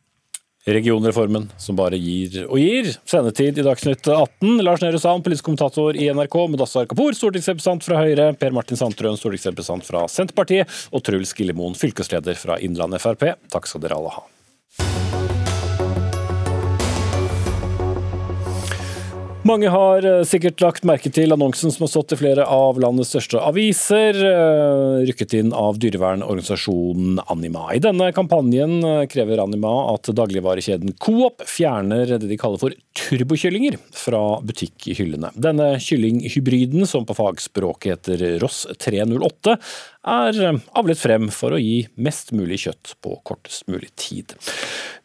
[0.68, 2.90] Regionreformen som bare gir og gir.
[3.08, 4.60] Sendetid i Dagsnytt 18.
[4.60, 9.16] Lars Nehru Sand, politisk kommentator i NRK, Mudassar Kapur, stortingsrepresentant fra Høyre, Per Martin Sandtrøen,
[9.20, 13.32] stortingsrepresentant fra Senterpartiet, og Truls Gillemoen, fylkesleder fra Innlandet Frp.
[13.52, 14.28] Takk skal dere alle ha.
[19.50, 23.10] Mange har eh, sikkert lagt merke til annonsen som har stått i flere av landets
[23.10, 27.64] største aviser, eh, rykket inn av dyrevernorganisasjonen Anima.
[27.74, 33.80] I denne kampanjen eh, krever Anima at dagligvarekjeden Coop fjerner det de kaller for turbokyllinger
[33.96, 35.32] fra butikkhyllene.
[35.34, 39.58] Denne kyllinghybriden, som på fagspråket heter Ross 308,
[40.14, 40.40] er
[40.78, 44.38] avlet frem for å gi mest mulig kjøtt på kortest mulig tid.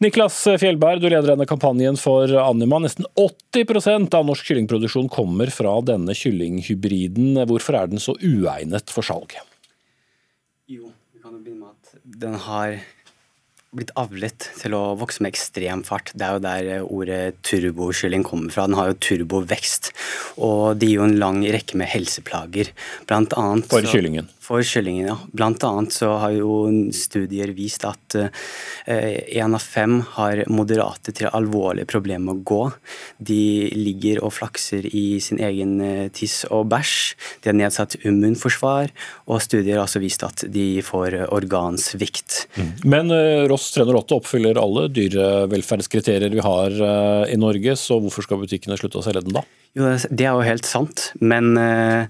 [0.06, 2.78] Niklas Fjellberg, du leder denne kampanjen for Anima.
[2.84, 7.40] Nesten 80% av norsk kyllingproduksjon kommer fra denne kyllinghybriden.
[7.50, 9.34] Hvorfor er den så uegnet for salg?
[10.70, 12.76] Jo, vi kan jo begynne med at den har
[13.78, 16.14] blitt avlet til å vokse med ekstrem fart.
[16.16, 18.68] Det er jo der ordet turbokylling kommer fra.
[18.70, 19.92] Den har jo turbovekst.
[20.38, 22.72] Og det gir jo en lang rekke med helseplager.
[23.10, 24.32] Blant annet For kyllingen?
[24.46, 25.16] For kyllingen, ja.
[25.34, 28.18] Blant annet så har jo studier vist at
[28.86, 32.60] én uh, av fem har moderate til alvorlige problemer med å gå.
[33.18, 33.40] De
[33.74, 37.16] ligger og flakser i sin egen eh, tiss og bæsj.
[37.42, 38.94] De har nedsatt immunforsvar,
[39.26, 42.46] og studier har også vist at de får organsvikt.
[42.60, 42.72] Mm.
[42.86, 48.42] Men uh, Ross 308 oppfyller alle dyrevelferdskriterier vi har eh, i Norge, så hvorfor skal
[48.44, 49.46] butikkene slutte å selge den da?
[49.76, 52.06] Jo, Det er jo helt sant, men uh,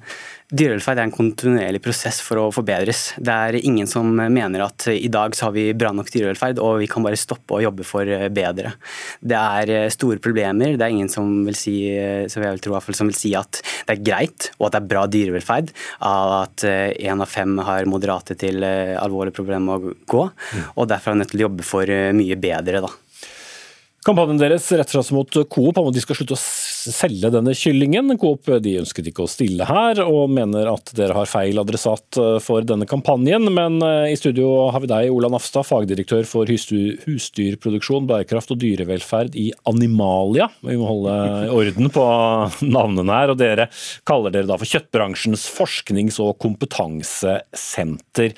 [0.56, 3.10] Dyrevelferd er en kontinuerlig prosess for å forbedres.
[3.20, 6.78] Det er ingen som mener at i dag så har vi bra nok dyrevelferd og
[6.80, 8.72] vi kan bare stoppe å jobbe for eh, bedre.
[9.20, 10.78] Det er eh, store problemer.
[10.78, 13.60] Det er ingen som vil si, eh, som jeg vil tro, som vil si at
[13.60, 15.74] det er greit og at det er bra dyrevelferd
[16.06, 20.24] at én av fem har moderate til alvorlige problemer med å gå.
[20.30, 20.64] Mm.
[20.76, 22.84] Og derfor er vi nødt til å jobbe for mye bedre.
[22.86, 22.93] da.
[24.06, 26.43] Kampanjen deres retter seg mot Coop om at de skal slutte å
[26.93, 28.13] selge denne kyllingen.
[28.21, 32.38] Coop de ønsket ikke å stille her, og mener at dere har feil adressat eh,
[32.43, 33.47] for denne kampanjen.
[33.53, 39.38] Men eh, i studio har vi deg, Ola Nafstad, fagdirektør for husdyrproduksjon, bærekraft og dyrevelferd
[39.39, 40.49] i Animalia.
[40.65, 41.15] Vi må holde
[41.55, 42.05] orden på
[42.77, 43.33] navnene her.
[43.33, 43.69] og Dere
[44.07, 48.36] kaller dere da for kjøttbransjens forsknings- og kompetansesenter.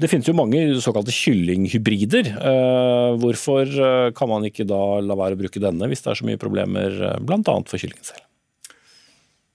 [0.00, 2.32] Det finnes jo mange såkalte kyllinghybrider.
[2.40, 3.68] Eh, hvorfor
[4.16, 6.96] kan man ikke da la være å bruke denne, hvis det er så mye problemer
[7.20, 7.56] bl.a.
[7.68, 8.26] for kyllingen selv?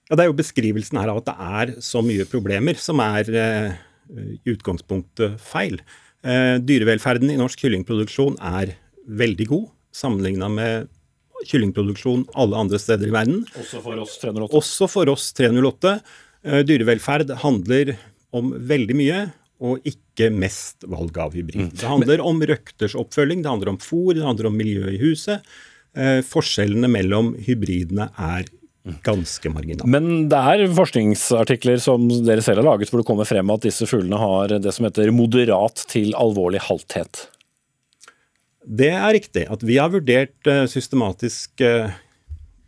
[0.06, 3.26] Ja, Det er jo beskrivelsen her av at det er så mye problemer som er
[3.26, 5.80] i utgangspunktet feil.
[6.22, 8.76] Dyrevelferden i norsk kyllingproduksjon er
[9.06, 9.66] veldig god
[9.96, 10.92] sammenligna med
[11.46, 13.42] kyllingproduksjon alle andre steder i verden.
[13.58, 14.56] Også for oss 308?
[14.56, 15.96] Også for oss 308.
[16.66, 17.96] Dyrevelferd handler
[18.36, 19.20] om veldig mye,
[19.64, 21.72] og ikke mest valg av hybrid.
[21.80, 25.44] Det handler om røkters oppfølging, det handler om fôr, det handler om miljø i huset.
[25.96, 28.46] Eh, forskjellene mellom hybridene er
[29.06, 29.88] ganske marginale.
[29.90, 33.88] Men det er forskningsartikler som dere selv har laget hvor det kommer frem at disse
[33.88, 37.26] fuglene har det som heter moderat til alvorlig halthet.
[38.66, 39.46] Det er riktig.
[39.50, 41.94] At vi har vurdert eh, systematisk eh,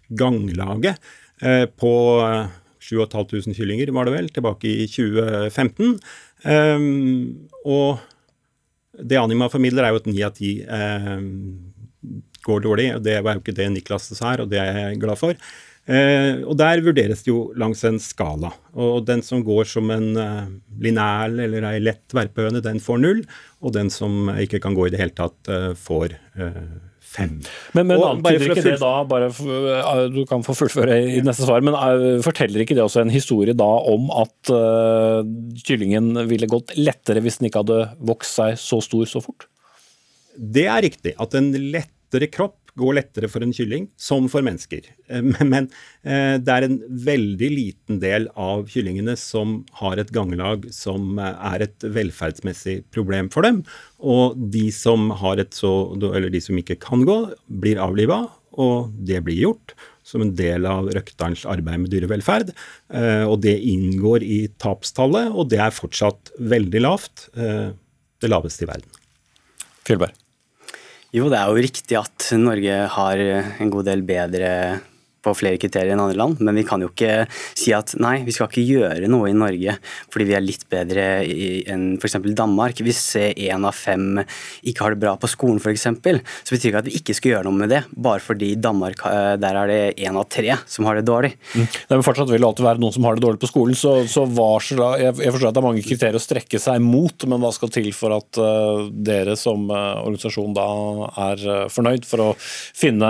[0.09, 0.99] ganglaget
[1.43, 1.95] eh, på
[2.89, 5.99] 7500 kyllinger, var det vel, tilbake i 2015.
[7.69, 7.99] Og
[9.05, 10.55] det Anima formidler, er jo at ni av ti
[12.47, 12.91] går dårlig.
[12.97, 15.35] og Det var jo ikke det Niklas sa her, og det er jeg glad for.
[15.89, 18.53] Eh, og Der vurderes det jo langs en skala.
[18.75, 20.51] og Den som går som en eh,
[20.85, 23.25] lineal eller ei lett verpehøne, den får null.
[23.63, 27.39] Og den som ikke kan gå i det hele tatt, eh, får uh, fem.
[27.73, 31.65] Men, men antyder ikke det da, bare for, du kan få fullføre i neste svar,
[31.65, 31.75] men
[32.23, 34.53] forteller ikke det også en historie da om at
[35.65, 37.81] kyllingen ville gått lettere hvis den ikke hadde
[38.13, 39.49] vokst seg så stor så fort?
[40.37, 41.17] Det er riktig.
[41.17, 41.49] At en
[42.09, 44.87] lettere kropp går lettere for en kylling, som for mennesker.
[45.11, 45.69] Eh, men
[46.05, 51.35] eh, det er en veldig liten del av kyllingene som har et ganglag som eh,
[51.53, 53.65] er et velferdsmessig problem for dem.
[53.99, 55.73] Og de som, har et så,
[56.11, 58.27] eller de som ikke kan gå, blir avliva,
[58.59, 59.75] og det blir gjort
[60.07, 62.49] som en del av røkterens arbeid med dyrevelferd.
[63.29, 67.29] Og det inngår i tapstallet, og det er fortsatt veldig lavt.
[67.37, 68.97] Det laveste i verden.
[69.87, 70.17] Fjellberg.
[71.09, 74.51] Jo, det er jo riktig at Norge har en god del bedre
[75.25, 78.35] på flere kriterier enn andre land, men vi kan jo ikke si at nei, vi
[78.35, 79.79] skal ikke gjøre noe i Norge
[80.13, 81.07] fordi vi er litt bedre
[81.69, 82.19] enn f.eks.
[82.39, 82.81] Danmark.
[82.85, 84.21] Hvis én av fem
[84.63, 87.49] ikke har det bra på skolen f.eks., så betyr ikke at vi ikke skal gjøre
[87.49, 90.87] noe med det, bare fordi i Danmark eh, der er det én av tre som
[90.89, 91.35] har det dårlig.
[91.55, 91.67] Mm.
[91.67, 94.25] Det men fortsatt vil alltid være noen som har det dårlig på skolen, så, så
[94.29, 97.51] så jeg, jeg, forstår at det er mange kriterier å strekke seg mot, men hva
[97.55, 100.67] skal til for at uh, dere som uh, organisasjon da
[101.29, 103.09] er uh, fornøyd for å finne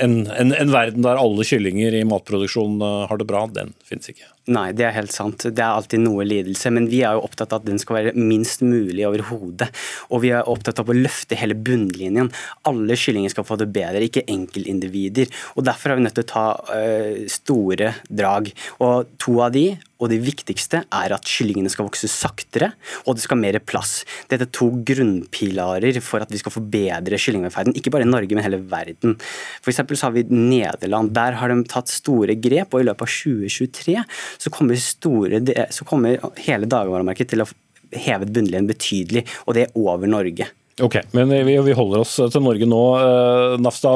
[0.00, 4.10] en, en, en verden der alle kyllinger i matproduksjon eh, har det bra, den finnes
[4.12, 4.28] ikke.
[4.46, 5.42] Nei, det er helt sant.
[5.42, 6.70] Det er alltid noe lidelse.
[6.70, 9.68] Men vi er jo opptatt av at den skal være minst mulig overhodet.
[10.14, 12.30] Og vi er opptatt av å løfte hele bunnlinjen.
[12.70, 15.32] Alle kyllinger skal få det bedre, ikke enkeltindivider.
[15.56, 18.52] Og Derfor er vi nødt til å ta uh, store drag.
[18.86, 19.66] Og to av de
[19.96, 22.72] og det viktigste er at kyllingene skal vokse saktere,
[23.06, 23.98] og det skal ha mer plass.
[24.30, 28.44] Dette er to grunnpilarer for at vi skal forbedre kyllingvelferden, ikke bare i Norge, men
[28.44, 29.16] hele verden.
[29.64, 31.14] For så har vi Nederland.
[31.16, 33.96] Der har de tatt store grep, og i løpet av 2023
[34.44, 35.40] så kommer, store,
[35.72, 37.50] så kommer hele dagligvaremarkedet til å
[37.96, 40.50] heve bunnlinjen betydelig, og det er over Norge.
[40.82, 42.80] Ok, men vi, holder oss til Norge nå.
[43.00, 43.94] Uh, Nafsta,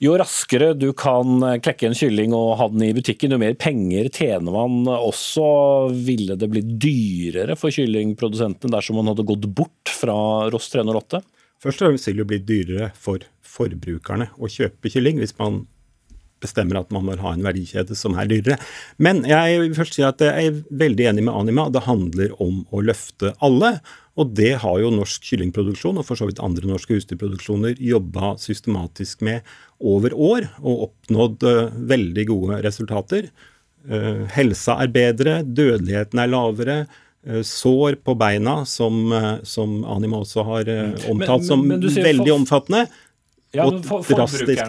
[0.00, 4.08] jo raskere du kan klekke en kylling og ha den i butikken, jo mer penger
[4.08, 5.44] tjener man også.
[5.92, 10.16] Ville det blitt dyrere for kyllingprodusentene dersom man hadde gått bort fra
[10.54, 11.20] Ross 308?
[11.60, 15.66] Først og fremst vil det bli dyrere for forbrukerne å kjøpe kylling hvis man
[16.42, 18.58] bestemmer at man må ha en verdikjede som er dyrere.
[18.98, 21.68] Men jeg vil først si at jeg er veldig enig med Anima.
[21.72, 23.76] Det handler om å løfte alle.
[24.20, 29.22] Og det har jo norsk kyllingproduksjon og for så vidt andre norske husdyrproduksjoner jobba systematisk
[29.26, 29.46] med
[29.80, 33.30] over år og oppnådd uh, veldig gode resultater.
[33.88, 36.80] Uh, helsa er bedre, dødeligheten er lavere.
[37.24, 39.14] Uh, sår på beina, som,
[39.46, 40.68] som Anima også har
[41.08, 42.88] omtalt men, men, men som veldig omfattende,
[43.56, 44.04] ja, for,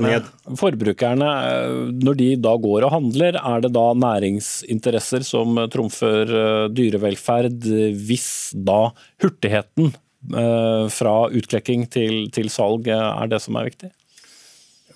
[0.02, 0.28] ned.
[0.58, 6.66] forbrukerne, eh, når de da går og handler, er det da næringsinteresser som trumfer eh,
[6.74, 7.70] dyrevelferd,
[8.02, 8.88] hvis da
[9.22, 13.92] hurtigheten eh, fra utklekking til, til salg er det som er viktig?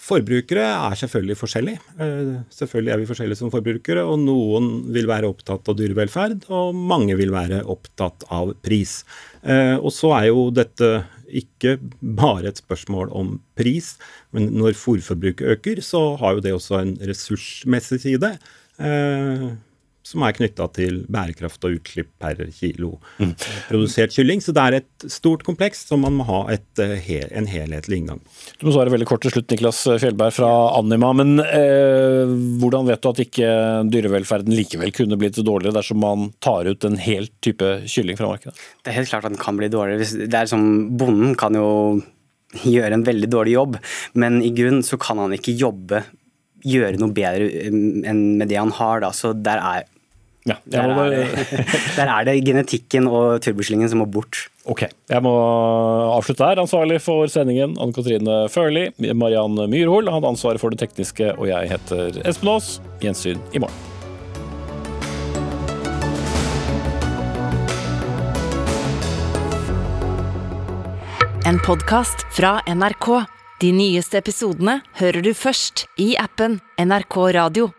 [0.06, 1.80] Forbrukere er selvfølgelig forskjellige.
[2.54, 7.18] Selvfølgelig er vi forskjellige som forbrukere, og noen vil være opptatt av dyrevelferd, og mange
[7.18, 9.00] vil være opptatt av pris.
[9.42, 10.92] Og så er jo dette
[11.36, 13.96] ikke bare et spørsmål om pris,
[14.36, 18.36] men når fôrforbruket øker, så har jo det også en ressursmessig side.
[18.80, 19.48] Eh,
[20.06, 23.34] som er knytta til bærekraft og utslipp per kilo mm.
[23.70, 24.44] produsert kylling.
[24.44, 28.22] Så det er et stort kompleks som man må ha et, eh, en helhetlig inngang
[28.60, 31.12] Du må svare veldig kort til slutt, Niklas Fjellberg fra Anima.
[31.18, 33.52] Men eh, hvordan vet du at ikke
[33.92, 38.58] dyrevelferden likevel kunne blitt dårligere dersom man tar ut en hel type kylling fra markedet?
[38.84, 40.28] Det er helt klart at den kan bli dårligere.
[40.30, 40.66] Det er som
[41.00, 41.70] Bonden kan jo
[42.64, 43.80] gjøre en veldig dårlig jobb,
[44.22, 46.06] men i grunn så kan han ikke jobbe
[46.66, 49.04] gjøre noe bedre mm, enn med det han har.
[49.04, 49.12] Da.
[49.16, 49.90] Så der er
[50.46, 51.32] ja, der, må, er,
[51.98, 54.44] der, er, det genetikken og turbuslingen som må bort.
[54.70, 55.32] Ok, jeg må
[56.14, 56.62] avslutte der.
[56.62, 58.92] Ansvarlig for sendingen Anne Katrine Førli.
[59.18, 62.76] Mariann Myrhol hadde ansvaret for det tekniske, og jeg heter Espen Aas.
[63.02, 63.74] Gjensyn i morgen.
[71.50, 73.10] En podkast fra NRK.
[73.62, 77.72] De nyeste episodene hører du først i appen NRK Radio.